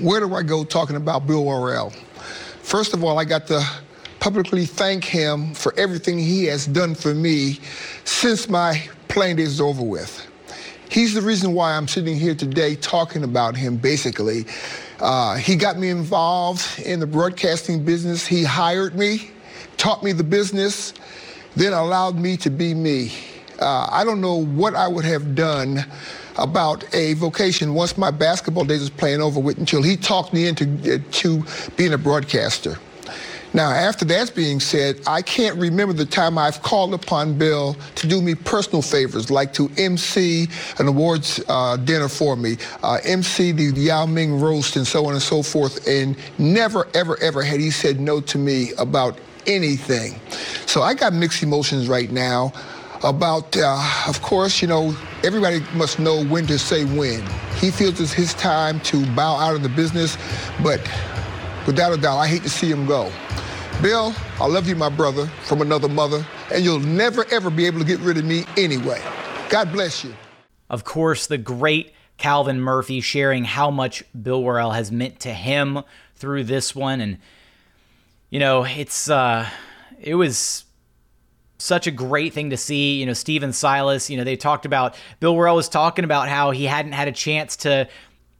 Where 0.00 0.20
do 0.20 0.34
I 0.34 0.42
go 0.42 0.64
talking 0.64 0.96
about 0.96 1.26
Bill 1.26 1.44
Worrell? 1.44 1.92
First 2.62 2.94
of 2.94 3.04
all, 3.04 3.18
I 3.18 3.24
got 3.24 3.46
to 3.48 3.62
publicly 4.20 4.64
thank 4.64 5.04
him 5.04 5.52
for 5.52 5.74
everything 5.76 6.18
he 6.18 6.46
has 6.46 6.66
done 6.66 6.94
for 6.94 7.14
me 7.14 7.60
since 8.04 8.48
my 8.48 8.88
days 9.08 9.38
is 9.38 9.60
over 9.60 9.82
with. 9.82 10.26
He's 10.90 11.14
the 11.14 11.20
reason 11.20 11.52
why 11.52 11.76
I'm 11.76 11.86
sitting 11.86 12.16
here 12.16 12.34
today 12.34 12.74
talking 12.74 13.22
about 13.22 13.54
him, 13.54 13.76
basically. 13.76 14.46
Uh, 14.98 15.36
he 15.36 15.56
got 15.56 15.78
me 15.78 15.90
involved 15.90 16.80
in 16.80 17.00
the 17.00 17.06
broadcasting 17.06 17.84
business. 17.84 18.26
He 18.26 18.44
hired 18.44 18.96
me, 18.96 19.30
taught 19.76 20.02
me 20.02 20.12
the 20.12 20.24
business, 20.24 20.94
then 21.54 21.74
allowed 21.74 22.16
me 22.16 22.36
to 22.38 22.50
be 22.50 22.74
me. 22.74 23.12
Uh, 23.60 23.88
I 23.90 24.04
don't 24.04 24.20
know 24.20 24.42
what 24.42 24.74
I 24.74 24.88
would 24.88 25.04
have 25.04 25.34
done 25.34 25.84
about 26.36 26.84
a 26.94 27.14
vocation 27.14 27.74
once 27.74 27.96
my 27.96 28.10
basketball 28.10 28.64
days 28.64 28.80
was 28.80 28.90
playing 28.90 29.20
over 29.20 29.40
with 29.40 29.58
until 29.58 29.82
he 29.82 29.96
talked 29.96 30.32
me 30.32 30.46
into 30.46 30.64
uh, 30.94 30.98
to 31.12 31.44
being 31.76 31.92
a 31.92 31.98
broadcaster. 31.98 32.78
Now, 33.54 33.70
after 33.70 34.04
that's 34.04 34.30
being 34.30 34.58
said, 34.58 35.00
I 35.06 35.22
can't 35.22 35.56
remember 35.56 35.94
the 35.94 36.04
time 36.04 36.38
I've 36.38 36.60
called 36.60 36.92
upon 36.92 37.38
Bill 37.38 37.76
to 37.94 38.08
do 38.08 38.20
me 38.20 38.34
personal 38.34 38.82
favors, 38.82 39.30
like 39.30 39.52
to 39.54 39.70
MC 39.78 40.48
an 40.80 40.88
awards 40.88 41.40
uh, 41.48 41.76
dinner 41.76 42.08
for 42.08 42.34
me, 42.34 42.56
uh, 42.82 42.98
MC 43.04 43.52
the 43.52 43.66
Yao 43.80 44.06
Ming 44.06 44.40
roast, 44.40 44.74
and 44.74 44.84
so 44.84 45.06
on 45.06 45.12
and 45.12 45.22
so 45.22 45.40
forth. 45.40 45.86
And 45.86 46.16
never, 46.36 46.88
ever, 46.94 47.16
ever 47.20 47.44
had 47.44 47.60
he 47.60 47.70
said 47.70 48.00
no 48.00 48.20
to 48.22 48.38
me 48.38 48.72
about 48.76 49.20
anything. 49.46 50.20
So 50.66 50.82
I 50.82 50.94
got 50.94 51.12
mixed 51.12 51.44
emotions 51.44 51.86
right 51.86 52.10
now 52.10 52.52
about, 53.04 53.56
uh, 53.56 54.04
of 54.08 54.20
course, 54.22 54.62
you 54.62 54.68
know, 54.68 54.96
everybody 55.22 55.60
must 55.74 55.98
know 55.98 56.24
when 56.24 56.46
to 56.46 56.58
say 56.58 56.84
when. 56.84 57.22
He 57.56 57.70
feels 57.70 58.00
it's 58.00 58.12
his 58.12 58.34
time 58.34 58.80
to 58.80 59.04
bow 59.14 59.36
out 59.36 59.54
of 59.54 59.62
the 59.62 59.68
business, 59.68 60.16
but 60.62 60.80
without 61.66 61.92
a 61.92 61.96
doubt, 61.96 62.18
I 62.18 62.26
hate 62.26 62.42
to 62.42 62.50
see 62.50 62.70
him 62.70 62.86
go. 62.86 63.12
Bill, 63.82 64.14
I 64.40 64.46
love 64.46 64.68
you, 64.68 64.76
my 64.76 64.88
brother, 64.88 65.26
from 65.44 65.60
another 65.60 65.88
mother, 65.88 66.26
and 66.52 66.64
you'll 66.64 66.80
never, 66.80 67.24
ever 67.30 67.50
be 67.50 67.66
able 67.66 67.80
to 67.80 67.84
get 67.84 68.00
rid 68.00 68.16
of 68.16 68.24
me 68.24 68.44
anyway. 68.56 69.02
God 69.50 69.72
bless 69.72 70.02
you. 70.02 70.14
Of 70.70 70.84
course, 70.84 71.26
the 71.26 71.38
great 71.38 71.92
Calvin 72.16 72.60
Murphy 72.60 73.00
sharing 73.00 73.44
how 73.44 73.70
much 73.70 74.02
Bill 74.20 74.42
Worrell 74.42 74.70
has 74.70 74.90
meant 74.90 75.20
to 75.20 75.34
him 75.34 75.82
through 76.14 76.44
this 76.44 76.74
one. 76.74 77.00
And, 77.00 77.18
you 78.30 78.38
know, 78.38 78.64
it's, 78.64 79.10
uh, 79.10 79.48
it 80.00 80.14
was 80.14 80.64
such 81.64 81.86
a 81.86 81.90
great 81.90 82.32
thing 82.32 82.50
to 82.50 82.56
see. 82.56 83.00
You 83.00 83.06
know, 83.06 83.14
Stephen 83.14 83.52
Silas, 83.52 84.10
you 84.10 84.16
know, 84.16 84.24
they 84.24 84.36
talked 84.36 84.66
about 84.66 84.94
Bill 85.20 85.34
Worrell 85.34 85.56
was 85.56 85.68
talking 85.68 86.04
about 86.04 86.28
how 86.28 86.50
he 86.50 86.64
hadn't 86.64 86.92
had 86.92 87.08
a 87.08 87.12
chance 87.12 87.56
to, 87.56 87.88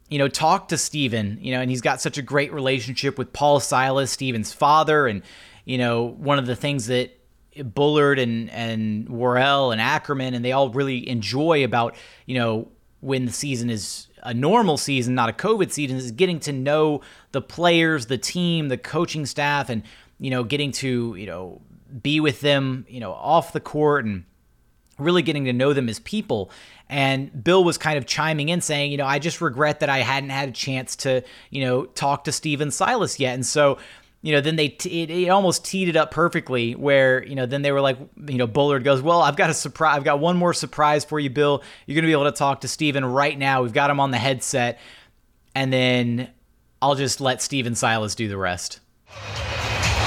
you 0.09 0.19
know, 0.19 0.27
talk 0.27 0.67
to 0.67 0.77
Stephen, 0.77 1.39
you 1.41 1.51
know, 1.51 1.59
and 1.59 1.69
he's 1.69 1.81
got 1.81 1.99
such 1.99 2.17
a 2.17 2.21
great 2.21 2.53
relationship 2.53 3.17
with 3.17 3.33
Paul 3.33 3.59
Silas, 3.59 4.11
Stephen's 4.11 4.53
father. 4.53 5.07
And, 5.07 5.23
you 5.65 5.77
know, 5.77 6.03
one 6.03 6.37
of 6.37 6.45
the 6.45 6.55
things 6.55 6.85
that 6.87 7.19
Bullard 7.73 8.19
and, 8.19 8.49
and 8.51 9.09
Worrell 9.09 9.71
and 9.71 9.81
Ackerman 9.81 10.33
and 10.33 10.45
they 10.45 10.51
all 10.51 10.69
really 10.69 11.07
enjoy 11.09 11.63
about, 11.63 11.95
you 12.27 12.37
know, 12.37 12.67
when 12.99 13.25
the 13.25 13.31
season 13.31 13.69
is 13.69 14.07
a 14.21 14.33
normal 14.33 14.77
season, 14.77 15.15
not 15.15 15.29
a 15.29 15.33
COVID 15.33 15.71
season, 15.71 15.97
is 15.97 16.11
getting 16.11 16.39
to 16.41 16.51
know 16.51 17.01
the 17.31 17.41
players, 17.41 18.07
the 18.07 18.17
team, 18.17 18.67
the 18.67 18.77
coaching 18.77 19.25
staff, 19.25 19.69
and, 19.69 19.83
you 20.19 20.29
know, 20.29 20.43
getting 20.43 20.71
to, 20.71 21.15
you 21.15 21.25
know, 21.25 21.61
be 22.01 22.19
with 22.19 22.41
them, 22.41 22.85
you 22.89 22.99
know, 22.99 23.13
off 23.13 23.53
the 23.53 23.59
court 23.59 24.05
and 24.05 24.25
really 24.97 25.21
getting 25.21 25.45
to 25.45 25.53
know 25.53 25.73
them 25.73 25.89
as 25.89 25.99
people. 25.99 26.51
And 26.89 27.43
Bill 27.43 27.63
was 27.63 27.77
kind 27.77 27.97
of 27.97 28.05
chiming 28.05 28.49
in 28.49 28.61
saying, 28.61 28.91
you 28.91 28.97
know, 28.97 29.05
I 29.05 29.19
just 29.19 29.41
regret 29.41 29.79
that 29.79 29.89
I 29.89 29.99
hadn't 29.99 30.29
had 30.29 30.49
a 30.49 30.51
chance 30.51 30.95
to, 30.97 31.23
you 31.49 31.63
know, 31.63 31.85
talk 31.85 32.25
to 32.25 32.31
Stephen 32.31 32.71
Silas 32.71 33.19
yet. 33.19 33.33
And 33.33 33.45
so, 33.45 33.77
you 34.21 34.31
know, 34.31 34.41
then 34.41 34.55
they 34.55 34.69
t- 34.69 35.03
it, 35.03 35.09
it, 35.09 35.29
almost 35.29 35.65
teed 35.65 35.87
it 35.87 35.95
up 35.95 36.11
perfectly 36.11 36.73
where, 36.73 37.23
you 37.25 37.35
know, 37.35 37.45
then 37.45 37.61
they 37.61 37.71
were 37.71 37.81
like, 37.81 37.97
you 38.27 38.37
know, 38.37 38.47
Bullard 38.47 38.83
goes, 38.83 39.01
"Well, 39.01 39.21
I've 39.21 39.35
got 39.35 39.51
a 39.51 39.53
surprise. 39.53 39.97
I've 39.97 40.03
got 40.03 40.19
one 40.19 40.35
more 40.35 40.53
surprise 40.53 41.05
for 41.05 41.19
you, 41.19 41.29
Bill. 41.29 41.61
You're 41.85 41.93
going 41.93 42.03
to 42.03 42.07
be 42.07 42.13
able 42.13 42.23
to 42.25 42.31
talk 42.31 42.61
to 42.61 42.67
Stephen 42.67 43.05
right 43.05 43.37
now. 43.37 43.61
We've 43.61 43.73
got 43.73 43.91
him 43.91 43.99
on 43.99 44.11
the 44.11 44.17
headset." 44.17 44.79
And 45.53 45.71
then 45.71 46.29
I'll 46.81 46.95
just 46.95 47.21
let 47.21 47.41
Stephen 47.41 47.75
Silas 47.75 48.15
do 48.15 48.27
the 48.27 48.37
rest. 48.37 48.79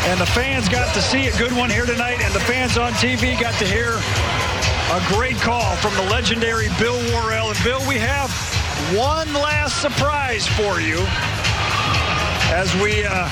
And 0.09 0.19
the 0.19 0.27
fans 0.33 0.71
got 0.71 0.95
to 0.95 1.03
see 1.03 1.29
a 1.29 1.37
good 1.37 1.53
one 1.53 1.69
here 1.69 1.85
tonight, 1.85 2.23
and 2.23 2.33
the 2.33 2.41
fans 2.41 2.79
on 2.79 2.93
TV 2.93 3.39
got 3.39 3.53
to 3.59 3.67
hear 3.67 3.93
a 3.93 5.05
great 5.13 5.37
call 5.37 5.77
from 5.77 5.93
the 5.97 6.11
legendary 6.11 6.69
Bill 6.79 6.97
Worrell. 7.13 7.51
And 7.51 7.63
Bill, 7.63 7.87
we 7.87 7.99
have 7.99 8.33
one 8.97 9.31
last 9.35 9.83
surprise 9.83 10.47
for 10.47 10.81
you. 10.81 11.05
As 12.57 12.75
we, 12.81 13.05
uh, 13.05 13.29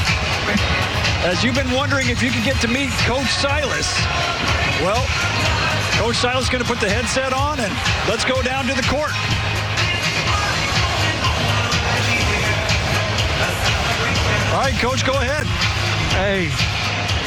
as 1.25 1.43
you've 1.43 1.55
been 1.55 1.73
wondering 1.73 2.11
if 2.11 2.23
you 2.23 2.31
could 2.31 2.45
get 2.45 2.61
to 2.61 2.69
meet 2.69 2.91
Coach 3.09 3.33
Silas. 3.33 3.89
Well, 4.85 5.01
Coach 5.97 6.17
Silas 6.17 6.45
is 6.45 6.51
going 6.51 6.63
to 6.63 6.69
put 6.69 6.79
the 6.79 6.91
headset 6.91 7.33
on, 7.33 7.59
and 7.59 7.73
let's 8.07 8.27
go 8.27 8.43
down 8.43 8.67
to 8.67 8.75
the 8.75 8.85
court. 8.85 9.17
All 14.53 14.61
right, 14.61 14.77
Coach, 14.77 15.07
go 15.07 15.15
ahead. 15.15 15.76
Hey, 16.17 16.49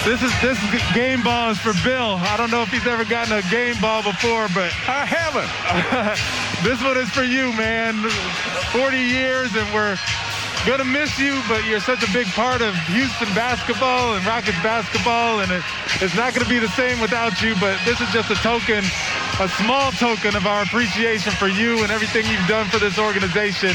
this 0.03 0.23
is 0.23 0.33
this 0.41 0.57
is 0.57 0.81
game 0.95 1.21
balls 1.21 1.59
for 1.59 1.73
Bill. 1.83 2.17
I 2.25 2.37
don't 2.37 2.49
know 2.49 2.63
if 2.63 2.69
he's 2.69 2.87
ever 2.87 3.05
gotten 3.05 3.37
a 3.37 3.43
game 3.53 3.79
ball 3.79 4.01
before, 4.01 4.49
but 4.49 4.73
I 4.89 5.05
haven't. 5.05 5.45
this 6.65 6.81
one 6.81 6.97
is 6.97 7.07
for 7.13 7.21
you, 7.21 7.53
man. 7.53 8.01
40 8.73 8.97
years, 8.97 9.53
and 9.53 9.71
we're 9.75 9.95
gonna 10.65 10.89
miss 10.89 11.19
you, 11.19 11.39
but 11.47 11.63
you're 11.65 11.79
such 11.79 12.01
a 12.01 12.11
big 12.11 12.25
part 12.33 12.61
of 12.65 12.73
Houston 12.89 13.29
basketball 13.37 14.15
and 14.15 14.25
Rockets 14.25 14.57
basketball, 14.65 15.41
and 15.41 15.51
it, 15.51 15.61
it's 16.01 16.15
not 16.15 16.33
gonna 16.33 16.49
be 16.49 16.57
the 16.57 16.73
same 16.73 16.99
without 16.99 17.43
you. 17.43 17.53
But 17.61 17.77
this 17.85 18.01
is 18.01 18.09
just 18.09 18.31
a 18.31 18.35
token, 18.41 18.83
a 19.39 19.47
small 19.47 19.91
token 19.91 20.35
of 20.35 20.45
our 20.45 20.63
appreciation 20.63 21.31
for 21.33 21.47
you 21.47 21.81
and 21.81 21.91
everything 21.91 22.25
you've 22.27 22.47
done 22.47 22.67
for 22.67 22.77
this 22.77 22.99
organization. 22.99 23.71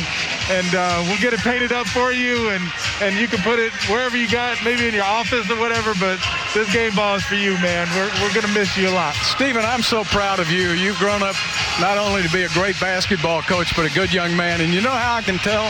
And 0.50 0.74
uh, 0.74 1.02
we'll 1.08 1.20
get 1.20 1.32
it 1.32 1.40
painted 1.40 1.72
up 1.72 1.86
for 1.86 2.12
you, 2.12 2.50
and 2.50 2.62
and 3.00 3.16
you 3.16 3.26
can 3.26 3.40
put 3.40 3.58
it 3.58 3.72
wherever 3.88 4.16
you 4.16 4.28
got, 4.28 4.62
maybe 4.62 4.86
in 4.86 4.92
your 4.92 5.04
office 5.04 5.48
or 5.50 5.56
whatever. 5.58 5.94
But 5.98 6.20
this 6.52 6.70
game 6.70 6.94
ball 6.94 7.16
is 7.16 7.24
for 7.24 7.34
you, 7.36 7.54
man. 7.64 7.88
We're 7.96 8.12
we're 8.20 8.34
gonna 8.34 8.52
miss 8.52 8.76
you 8.76 8.88
a 8.88 8.92
lot. 8.92 9.14
Stephen, 9.14 9.64
I'm 9.64 9.80
so 9.80 10.04
proud 10.04 10.40
of 10.40 10.50
you. 10.50 10.72
You've 10.72 10.98
grown 10.98 11.22
up 11.22 11.34
not 11.80 11.96
only 11.96 12.22
to 12.22 12.30
be 12.30 12.42
a 12.42 12.48
great 12.50 12.78
basketball 12.78 13.40
coach, 13.42 13.74
but 13.74 13.86
a 13.90 13.94
good 13.94 14.12
young 14.12 14.36
man. 14.36 14.60
And 14.60 14.72
you 14.74 14.82
know 14.82 14.90
how 14.90 15.14
I 15.14 15.22
can 15.22 15.38
tell? 15.38 15.64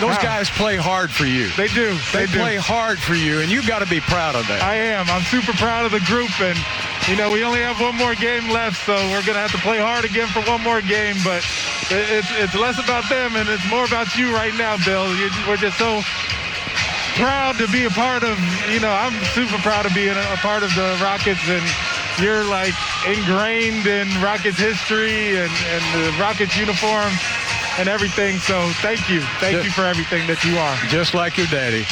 Those 0.00 0.18
guys 0.18 0.48
play 0.50 0.76
hard 0.76 1.10
for 1.10 1.26
you. 1.26 1.48
They 1.56 1.66
do. 1.68 1.96
They, 2.12 2.26
They 2.26 2.32
do. 2.32 2.38
play 2.38 2.56
hard 2.56 2.98
for 2.98 3.14
you, 3.14 3.40
and 3.40 3.50
you've 3.50 3.66
got 3.66 3.80
to 3.80 3.86
be 3.86 4.00
proud 4.00 4.34
of 4.36 4.46
that. 4.48 4.62
I 4.62 4.74
am. 4.76 5.08
I'm 5.10 5.22
super 5.22 5.52
proud 5.52 5.86
of 5.86 5.92
the 5.92 6.00
group, 6.00 6.30
and 6.40 6.56
you 7.08 7.16
know 7.16 7.30
we 7.30 7.42
only 7.42 7.60
have 7.60 7.80
one 7.80 7.96
more 7.96 8.14
game 8.14 8.50
left, 8.50 8.84
so 8.84 8.94
we're 9.08 9.24
gonna 9.24 9.40
have 9.40 9.52
to 9.52 9.58
play 9.58 9.78
hard 9.78 10.04
again 10.04 10.28
for 10.28 10.40
one 10.42 10.62
more 10.62 10.80
game. 10.80 11.16
But 11.24 11.40
it's 11.90 12.28
it's 12.36 12.54
less 12.54 12.78
about 12.78 13.08
them 13.08 13.36
and 13.36 13.48
it's 13.48 13.64
more 13.70 13.84
about 13.84 14.16
you 14.16 14.32
right 14.34 14.54
now, 14.54 14.76
Bill. 14.84 15.08
you 15.16 15.30
we're 15.48 15.56
just 15.56 15.78
so 15.78 16.02
proud 17.16 17.56
to 17.58 17.66
be 17.68 17.84
a 17.84 17.90
part 17.90 18.22
of. 18.24 18.38
You 18.68 18.80
know, 18.80 18.92
I'm 18.92 19.16
super 19.32 19.56
proud 19.58 19.86
of 19.86 19.94
being 19.94 20.16
a, 20.16 20.26
a 20.32 20.38
part 20.44 20.62
of 20.62 20.74
the 20.74 20.98
Rockets, 21.00 21.42
and 21.48 21.64
you're 22.20 22.44
like 22.44 22.74
ingrained 23.08 23.86
in 23.86 24.08
Rockets 24.20 24.58
history 24.58 25.36
and 25.36 25.52
and 25.72 25.84
the 25.96 26.12
Rockets 26.20 26.56
uniform. 26.56 27.12
And 27.78 27.88
everything. 27.88 28.38
So 28.38 28.68
thank 28.82 29.08
you. 29.08 29.20
Thank 29.38 29.62
you 29.64 29.70
for 29.70 29.82
everything 29.82 30.26
that 30.26 30.42
you 30.44 30.58
are. 30.58 30.76
Just 30.88 31.14
like 31.14 31.36
your 31.38 31.46
daddy. 31.46 31.86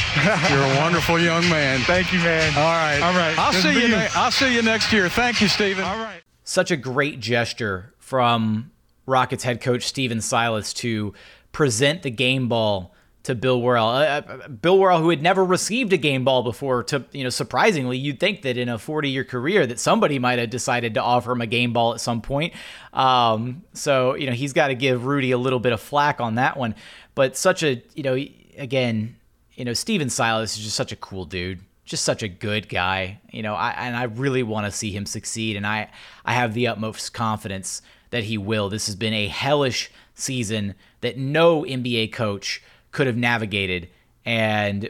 You're 0.52 0.64
a 0.64 0.76
wonderful 0.82 1.18
young 1.20 1.48
man. 1.48 1.78
Thank 1.86 2.12
you, 2.12 2.18
man. 2.18 2.52
All 2.56 2.64
right. 2.64 3.00
All 3.00 3.12
right. 3.14 3.38
I'll 3.38 3.52
Just 3.52 3.62
see 3.64 3.72
you. 3.74 3.80
you. 3.80 3.88
Ne- 3.88 4.08
I'll 4.16 4.32
see 4.32 4.52
you 4.52 4.62
next 4.62 4.92
year. 4.92 5.08
Thank 5.08 5.40
you, 5.40 5.46
Stephen. 5.46 5.84
All 5.84 5.96
right. 5.98 6.22
Such 6.42 6.72
a 6.72 6.76
great 6.76 7.20
gesture 7.20 7.94
from 7.98 8.72
Rockets 9.06 9.44
head 9.44 9.60
coach 9.60 9.84
Stephen 9.86 10.20
Silas 10.20 10.72
to 10.74 11.14
present 11.52 12.02
the 12.02 12.10
game 12.10 12.48
ball 12.48 12.92
to 13.26 13.34
Bill 13.34 13.60
Worrell. 13.60 13.88
Uh, 13.88 14.02
uh, 14.04 14.48
Bill 14.48 14.78
Worrell, 14.78 15.00
who 15.00 15.10
had 15.10 15.20
never 15.20 15.44
received 15.44 15.92
a 15.92 15.96
game 15.96 16.24
ball 16.24 16.44
before, 16.44 16.84
to 16.84 17.04
you 17.10 17.24
know, 17.24 17.30
surprisingly, 17.30 17.98
you'd 17.98 18.20
think 18.20 18.42
that 18.42 18.56
in 18.56 18.68
a 18.68 18.78
40-year 18.78 19.24
career 19.24 19.66
that 19.66 19.80
somebody 19.80 20.20
might 20.20 20.38
have 20.38 20.48
decided 20.48 20.94
to 20.94 21.02
offer 21.02 21.32
him 21.32 21.40
a 21.40 21.46
game 21.46 21.72
ball 21.72 21.92
at 21.92 22.00
some 22.00 22.22
point. 22.22 22.54
Um, 22.92 23.64
so 23.72 24.14
you 24.14 24.26
know, 24.26 24.32
he's 24.32 24.52
got 24.52 24.68
to 24.68 24.76
give 24.76 25.06
Rudy 25.06 25.32
a 25.32 25.38
little 25.38 25.58
bit 25.58 25.72
of 25.72 25.80
flack 25.80 26.20
on 26.20 26.36
that 26.36 26.56
one. 26.56 26.76
But 27.16 27.36
such 27.36 27.64
a 27.64 27.82
you 27.94 28.04
know, 28.04 28.14
again, 28.56 29.16
you 29.54 29.64
know, 29.64 29.72
Stephen 29.72 30.08
Silas 30.08 30.56
is 30.56 30.64
just 30.64 30.76
such 30.76 30.92
a 30.92 30.96
cool 30.96 31.24
dude 31.24 31.60
just 31.84 32.04
such 32.04 32.24
a 32.24 32.28
good 32.28 32.68
guy, 32.68 33.20
you 33.30 33.44
know, 33.44 33.54
I, 33.54 33.70
and 33.70 33.94
I 33.94 34.02
really 34.02 34.42
want 34.42 34.66
to 34.66 34.72
see 34.72 34.90
him 34.90 35.06
succeed, 35.06 35.54
and 35.54 35.64
I, 35.64 35.88
I 36.24 36.32
have 36.32 36.52
the 36.52 36.66
utmost 36.66 37.14
confidence 37.14 37.80
that 38.10 38.24
he 38.24 38.36
will. 38.36 38.68
This 38.68 38.86
has 38.86 38.96
been 38.96 39.14
a 39.14 39.28
hellish 39.28 39.88
season 40.12 40.74
that 41.00 41.16
no 41.16 41.62
NBA 41.62 42.12
coach 42.12 42.60
could 42.96 43.06
have 43.06 43.16
navigated, 43.16 43.90
and 44.24 44.88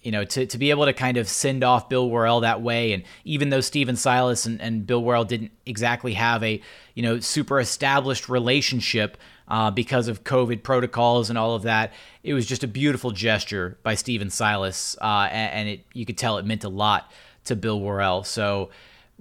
you 0.00 0.10
know, 0.10 0.24
to, 0.24 0.46
to 0.46 0.56
be 0.56 0.70
able 0.70 0.86
to 0.86 0.94
kind 0.94 1.18
of 1.18 1.28
send 1.28 1.62
off 1.62 1.90
Bill 1.90 2.08
Worrell 2.08 2.40
that 2.40 2.62
way, 2.62 2.94
and 2.94 3.02
even 3.24 3.50
though 3.50 3.60
Stephen 3.60 3.94
Silas 3.94 4.46
and, 4.46 4.58
and 4.58 4.86
Bill 4.86 5.04
Worrell 5.04 5.26
didn't 5.26 5.52
exactly 5.66 6.14
have 6.14 6.42
a 6.42 6.62
you 6.94 7.02
know 7.02 7.20
super 7.20 7.60
established 7.60 8.30
relationship 8.30 9.18
uh, 9.48 9.70
because 9.70 10.08
of 10.08 10.24
COVID 10.24 10.62
protocols 10.62 11.28
and 11.28 11.38
all 11.38 11.54
of 11.54 11.64
that, 11.64 11.92
it 12.22 12.32
was 12.32 12.46
just 12.46 12.64
a 12.64 12.66
beautiful 12.66 13.10
gesture 13.10 13.76
by 13.82 13.96
Stephen 13.96 14.30
Silas, 14.30 14.96
uh, 15.02 15.28
and, 15.30 15.52
and 15.52 15.68
it 15.68 15.84
you 15.92 16.06
could 16.06 16.16
tell 16.16 16.38
it 16.38 16.46
meant 16.46 16.64
a 16.64 16.70
lot 16.70 17.12
to 17.44 17.54
Bill 17.54 17.78
Worrell. 17.78 18.24
So 18.24 18.70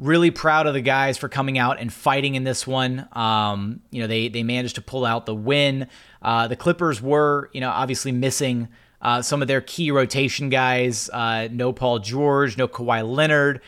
really 0.02 0.32
proud 0.32 0.66
of 0.66 0.74
the 0.74 0.82
guys 0.82 1.18
for 1.18 1.30
coming 1.30 1.58
out 1.58 1.80
and 1.80 1.94
fighting 1.94 2.36
in 2.36 2.44
this 2.44 2.66
one. 2.66 3.08
Um, 3.14 3.82
you 3.92 4.02
know, 4.02 4.08
they 4.08 4.28
they 4.28 4.44
managed 4.44 4.76
to 4.76 4.82
pull 4.82 5.06
out 5.06 5.26
the 5.26 5.36
win. 5.36 5.88
Uh, 6.22 6.48
the 6.48 6.56
Clippers 6.58 7.02
were, 7.02 7.50
you 7.54 7.62
know, 7.62 7.70
obviously 7.70 8.12
missing 8.12 8.68
uh, 9.02 9.22
some 9.22 9.42
of 9.42 9.48
their 9.48 9.62
key 9.62 9.92
rotation 9.92 10.50
guys. 10.50 11.10
Uh, 11.10 11.48
no 11.52 11.72
Paul 11.72 12.00
George, 12.00 12.58
no 12.58 12.68
Kawhi 12.68 13.08
Leonard, 13.08 13.62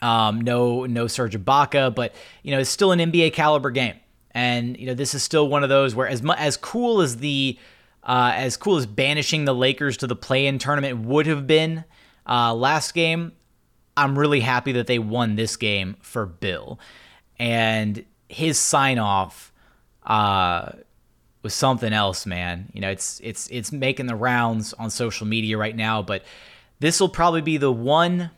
um, 0.00 0.40
no 0.40 0.86
no 0.86 1.06
Serge 1.08 1.36
Ibaka, 1.36 1.94
but 1.94 2.14
you 2.42 2.52
know, 2.52 2.60
it's 2.60 2.70
still 2.70 2.92
an 2.92 3.00
NBA 3.00 3.32
caliber 3.32 3.70
game. 3.70 3.96
And 4.30 4.78
you 4.78 4.86
know, 4.86 4.94
this 4.94 5.14
is 5.14 5.22
still 5.22 5.48
one 5.48 5.62
of 5.62 5.68
those 5.68 5.94
where 5.94 6.08
as 6.08 6.22
mu- 6.22 6.32
as 6.32 6.56
cool 6.56 7.00
as 7.00 7.18
the 7.18 7.58
uh, 8.04 8.32
as 8.34 8.56
cool 8.56 8.76
as 8.76 8.86
banishing 8.86 9.46
the 9.46 9.54
Lakers 9.54 9.96
to 9.98 10.06
the 10.06 10.16
play-in 10.16 10.58
tournament 10.58 11.00
would 11.00 11.26
have 11.26 11.46
been 11.46 11.84
uh, 12.28 12.54
last 12.54 12.94
game, 12.94 13.32
I'm 13.96 14.18
really 14.18 14.40
happy 14.40 14.72
that 14.72 14.86
they 14.86 14.98
won 14.98 15.36
this 15.36 15.56
game 15.56 15.96
for 16.00 16.26
Bill, 16.26 16.78
and 17.38 18.04
his 18.28 18.58
sign 18.58 18.98
off 18.98 19.52
uh, 20.04 20.72
was 21.42 21.54
something 21.54 21.92
else, 21.92 22.26
man. 22.26 22.70
You 22.72 22.80
know, 22.80 22.90
it's 22.90 23.20
it's 23.22 23.48
it's 23.50 23.70
making 23.70 24.06
the 24.06 24.16
rounds 24.16 24.72
on 24.74 24.90
social 24.90 25.26
media 25.26 25.56
right 25.56 25.76
now, 25.76 26.02
but 26.02 26.24
this 26.80 27.00
will 27.00 27.08
probably 27.08 27.42
be 27.42 27.56
the 27.56 27.72
one 27.72 28.30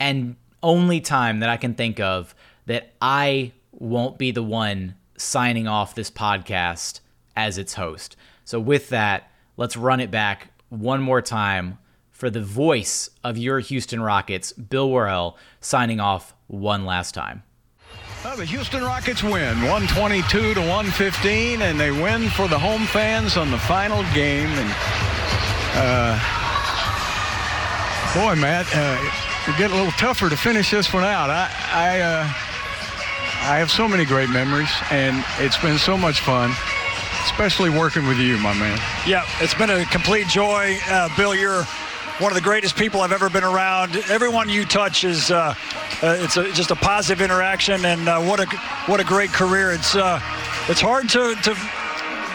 and 0.00 0.36
only 0.62 1.00
time 1.00 1.40
that 1.40 1.48
I 1.48 1.56
can 1.56 1.74
think 1.74 2.00
of 2.00 2.34
that 2.66 2.92
I 3.00 3.52
won't 3.72 4.18
be 4.18 4.30
the 4.30 4.42
one 4.42 4.94
signing 5.16 5.68
off 5.68 5.94
this 5.94 6.10
podcast 6.10 7.00
as 7.36 7.58
its 7.58 7.74
host. 7.74 8.16
So 8.44 8.60
with 8.60 8.88
that, 8.90 9.30
let's 9.56 9.76
run 9.76 10.00
it 10.00 10.10
back 10.10 10.48
one 10.68 11.02
more 11.02 11.20
time 11.22 11.78
for 12.22 12.30
the 12.30 12.40
voice 12.40 13.10
of 13.24 13.36
your 13.36 13.58
Houston 13.58 14.00
Rockets, 14.00 14.52
Bill 14.52 14.88
Worrell, 14.88 15.36
signing 15.60 15.98
off 15.98 16.36
one 16.46 16.86
last 16.86 17.16
time. 17.16 17.42
Well, 18.22 18.36
the 18.36 18.44
Houston 18.44 18.84
Rockets 18.84 19.24
win 19.24 19.60
122 19.62 20.54
to 20.54 20.60
115, 20.60 21.62
and 21.62 21.80
they 21.80 21.90
win 21.90 22.28
for 22.28 22.46
the 22.46 22.56
home 22.56 22.82
fans 22.82 23.36
on 23.36 23.50
the 23.50 23.58
final 23.58 24.04
game. 24.14 24.46
And 24.50 24.70
uh, 25.74 26.14
boy, 28.14 28.40
Matt, 28.40 28.66
uh, 28.72 29.50
it 29.50 29.58
get 29.58 29.72
a 29.72 29.74
little 29.74 29.90
tougher 29.90 30.30
to 30.30 30.36
finish 30.36 30.70
this 30.70 30.92
one 30.92 31.02
out. 31.02 31.28
I 31.28 31.50
I, 31.72 32.00
uh, 32.02 32.22
I 33.50 33.58
have 33.58 33.72
so 33.72 33.88
many 33.88 34.04
great 34.04 34.30
memories, 34.30 34.70
and 34.92 35.24
it's 35.40 35.58
been 35.58 35.76
so 35.76 35.98
much 35.98 36.20
fun, 36.20 36.52
especially 37.24 37.70
working 37.70 38.06
with 38.06 38.18
you, 38.18 38.38
my 38.38 38.54
man. 38.54 38.78
Yeah, 39.08 39.26
it's 39.40 39.54
been 39.54 39.70
a 39.70 39.84
complete 39.86 40.28
joy. 40.28 40.78
Uh, 40.88 41.08
Bill, 41.16 41.34
you're 41.34 41.66
one 42.18 42.30
of 42.30 42.34
the 42.34 42.42
greatest 42.42 42.76
people 42.76 43.00
I've 43.00 43.12
ever 43.12 43.30
been 43.30 43.44
around. 43.44 43.96
Everyone 44.10 44.48
you 44.48 44.64
touch 44.64 45.04
is 45.04 45.30
uh, 45.30 45.54
uh, 46.02 46.16
it's 46.20 46.36
a, 46.36 46.52
just 46.52 46.70
a 46.70 46.76
positive 46.76 47.22
interaction, 47.22 47.84
and 47.84 48.08
uh, 48.08 48.20
what 48.20 48.40
a 48.40 48.46
what 48.86 49.00
a 49.00 49.04
great 49.04 49.30
career. 49.32 49.72
It's 49.72 49.94
uh, 49.94 50.20
it's 50.68 50.80
hard 50.80 51.08
to 51.10 51.34
to 51.34 51.54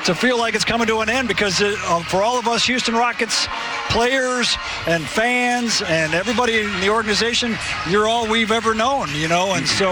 to 0.06 0.16
feel 0.16 0.38
like 0.38 0.56
it's 0.56 0.66
coming 0.66 0.88
to 0.88 1.00
an 1.02 1.10
end 1.10 1.28
because 1.28 1.62
uh, 1.62 1.76
uh, 1.86 2.02
for 2.04 2.24
all 2.24 2.40
of 2.40 2.48
us 2.48 2.66
Houston 2.66 2.96
Rockets 2.96 3.48
players 3.90 4.58
and 4.88 5.06
fans 5.06 5.82
and 5.82 6.14
everybody 6.14 6.60
in 6.60 6.80
the 6.80 6.90
organization, 6.90 7.56
you're 7.90 8.08
all 8.08 8.28
we've 8.28 8.52
ever 8.52 8.74
known, 8.74 9.10
you 9.14 9.28
know, 9.28 9.54
and 9.54 9.68
so. 9.68 9.92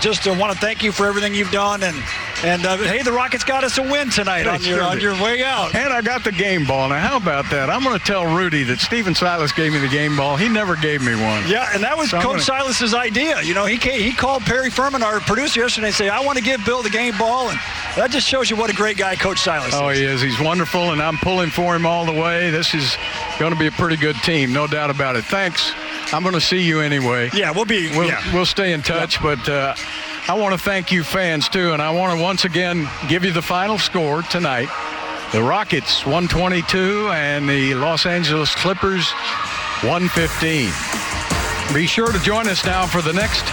Just 0.00 0.26
uh, 0.26 0.32
want 0.32 0.52
to 0.52 0.58
thank 0.58 0.82
you 0.82 0.92
for 0.92 1.06
everything 1.06 1.34
you've 1.34 1.50
done, 1.50 1.82
and 1.82 1.96
and 2.42 2.64
uh, 2.64 2.78
hey, 2.78 3.02
the 3.02 3.12
Rockets 3.12 3.44
got 3.44 3.64
us 3.64 3.76
a 3.76 3.82
win 3.82 4.08
tonight 4.08 4.46
on 4.46 4.62
your 4.62 4.82
on 4.82 4.98
your 4.98 5.12
way 5.22 5.44
out. 5.44 5.74
And 5.74 5.92
I 5.92 6.00
got 6.00 6.24
the 6.24 6.32
game 6.32 6.64
ball. 6.66 6.88
Now, 6.88 7.00
how 7.00 7.16
about 7.18 7.50
that? 7.50 7.68
I'm 7.68 7.82
going 7.84 7.98
to 7.98 8.04
tell 8.04 8.24
Rudy 8.34 8.62
that 8.64 8.78
Stephen 8.78 9.14
Silas 9.14 9.52
gave 9.52 9.72
me 9.72 9.78
the 9.78 9.88
game 9.88 10.16
ball. 10.16 10.38
He 10.38 10.48
never 10.48 10.74
gave 10.76 11.02
me 11.02 11.12
one. 11.14 11.46
Yeah, 11.46 11.68
and 11.74 11.82
that 11.82 11.98
was 11.98 12.10
So 12.10 12.16
Coach 12.18 12.46
gonna- 12.46 12.62
Silas's 12.62 12.94
idea. 12.94 13.42
You 13.42 13.52
know, 13.52 13.66
he 13.66 13.76
came, 13.76 14.00
he 14.00 14.12
called 14.12 14.42
Perry 14.44 14.70
Furman, 14.70 15.02
our 15.02 15.20
producer, 15.20 15.60
yesterday, 15.60 15.88
and 15.88 15.94
said, 15.96 16.08
"I 16.08 16.20
want 16.24 16.38
to 16.38 16.44
give 16.44 16.64
Bill 16.64 16.82
the 16.82 16.88
game 16.90 17.16
ball," 17.18 17.50
and 17.50 17.58
that 17.96 18.10
just 18.10 18.26
shows 18.26 18.48
you 18.48 18.56
what 18.56 18.70
a 18.70 18.74
great 18.74 18.96
guy 18.96 19.16
Coach 19.16 19.40
Silas 19.40 19.68
is. 19.68 19.74
Oh, 19.74 19.88
is. 19.90 19.98
he 19.98 20.04
is. 20.06 20.20
He's 20.22 20.40
wonderful, 20.40 20.92
and 20.92 21.02
I'm 21.02 21.18
pulling 21.18 21.50
for 21.50 21.76
him 21.76 21.84
all 21.84 22.06
the 22.06 22.12
way. 22.18 22.50
This 22.50 22.72
is 22.74 22.96
going 23.38 23.52
to 23.52 23.58
be 23.58 23.66
a 23.66 23.72
pretty 23.72 23.96
good 23.96 24.16
team, 24.22 24.52
no 24.52 24.66
doubt 24.66 24.88
about 24.88 25.16
it. 25.16 25.24
Thanks. 25.26 25.72
I'm 26.12 26.22
going 26.22 26.34
to 26.34 26.40
see 26.40 26.62
you 26.62 26.80
anyway. 26.80 27.30
Yeah, 27.32 27.52
we'll 27.52 27.64
be. 27.64 27.88
We'll, 27.90 28.08
yeah. 28.08 28.34
we'll 28.34 28.46
stay 28.46 28.72
in 28.72 28.82
touch, 28.82 29.22
but 29.22 29.48
uh, 29.48 29.74
I 30.28 30.34
want 30.34 30.52
to 30.52 30.58
thank 30.58 30.90
you 30.90 31.04
fans 31.04 31.48
too, 31.48 31.72
and 31.72 31.80
I 31.80 31.90
want 31.90 32.16
to 32.16 32.22
once 32.22 32.44
again 32.44 32.88
give 33.08 33.24
you 33.24 33.32
the 33.32 33.42
final 33.42 33.78
score 33.78 34.22
tonight. 34.22 34.68
The 35.32 35.42
Rockets 35.42 36.04
122 36.04 37.10
and 37.10 37.48
the 37.48 37.74
Los 37.74 38.06
Angeles 38.06 38.52
Clippers 38.56 39.08
115. 39.82 40.72
Be 41.72 41.86
sure 41.86 42.10
to 42.10 42.18
join 42.18 42.48
us 42.48 42.64
now 42.64 42.86
for 42.86 43.00
the 43.00 43.12
next 43.12 43.44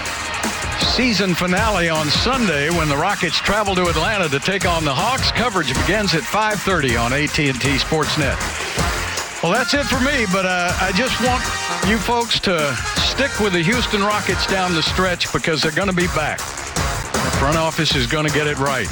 season 0.95 1.35
finale 1.35 1.89
on 1.89 2.07
Sunday 2.07 2.71
when 2.71 2.89
the 2.89 2.97
Rockets 2.97 3.37
travel 3.37 3.75
to 3.75 3.87
Atlanta 3.87 4.27
to 4.29 4.39
take 4.39 4.65
on 4.65 4.83
the 4.83 4.93
Hawks. 4.93 5.31
Coverage 5.31 5.71
begins 5.81 6.15
at 6.15 6.23
5:30 6.23 6.97
on 6.97 7.13
AT&T 7.13 7.51
Sportsnet. 7.53 8.66
Well, 9.47 9.55
that's 9.55 9.73
it 9.73 9.85
for 9.85 10.01
me, 10.01 10.25
but 10.33 10.45
uh, 10.45 10.73
I 10.81 10.91
just 10.91 11.23
want 11.23 11.41
you 11.89 11.97
folks 11.97 12.37
to 12.41 12.75
stick 12.97 13.31
with 13.39 13.53
the 13.53 13.63
Houston 13.63 14.01
Rockets 14.01 14.45
down 14.45 14.73
the 14.73 14.83
stretch 14.83 15.31
because 15.31 15.61
they're 15.61 15.71
going 15.71 15.87
to 15.87 15.95
be 15.95 16.07
back. 16.07 16.39
The 16.39 17.33
front 17.39 17.55
office 17.55 17.95
is 17.95 18.07
going 18.07 18.27
to 18.27 18.33
get 18.33 18.45
it 18.45 18.59
right. 18.59 18.89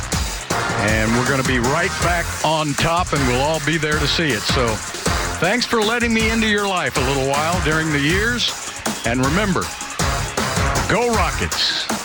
And 0.88 1.12
we're 1.12 1.28
going 1.28 1.42
to 1.42 1.48
be 1.48 1.60
right 1.60 1.92
back 2.04 2.26
on 2.46 2.72
top, 2.76 3.12
and 3.12 3.22
we'll 3.28 3.42
all 3.42 3.60
be 3.66 3.76
there 3.76 4.00
to 4.00 4.08
see 4.08 4.30
it. 4.30 4.44
So 4.44 4.66
thanks 5.42 5.66
for 5.66 5.82
letting 5.82 6.14
me 6.14 6.30
into 6.30 6.48
your 6.48 6.66
life 6.66 6.96
a 6.96 7.02
little 7.02 7.28
while 7.28 7.62
during 7.66 7.92
the 7.92 8.00
years. 8.00 8.50
And 9.06 9.26
remember, 9.26 9.64
go 10.88 11.10
Rockets. 11.10 12.05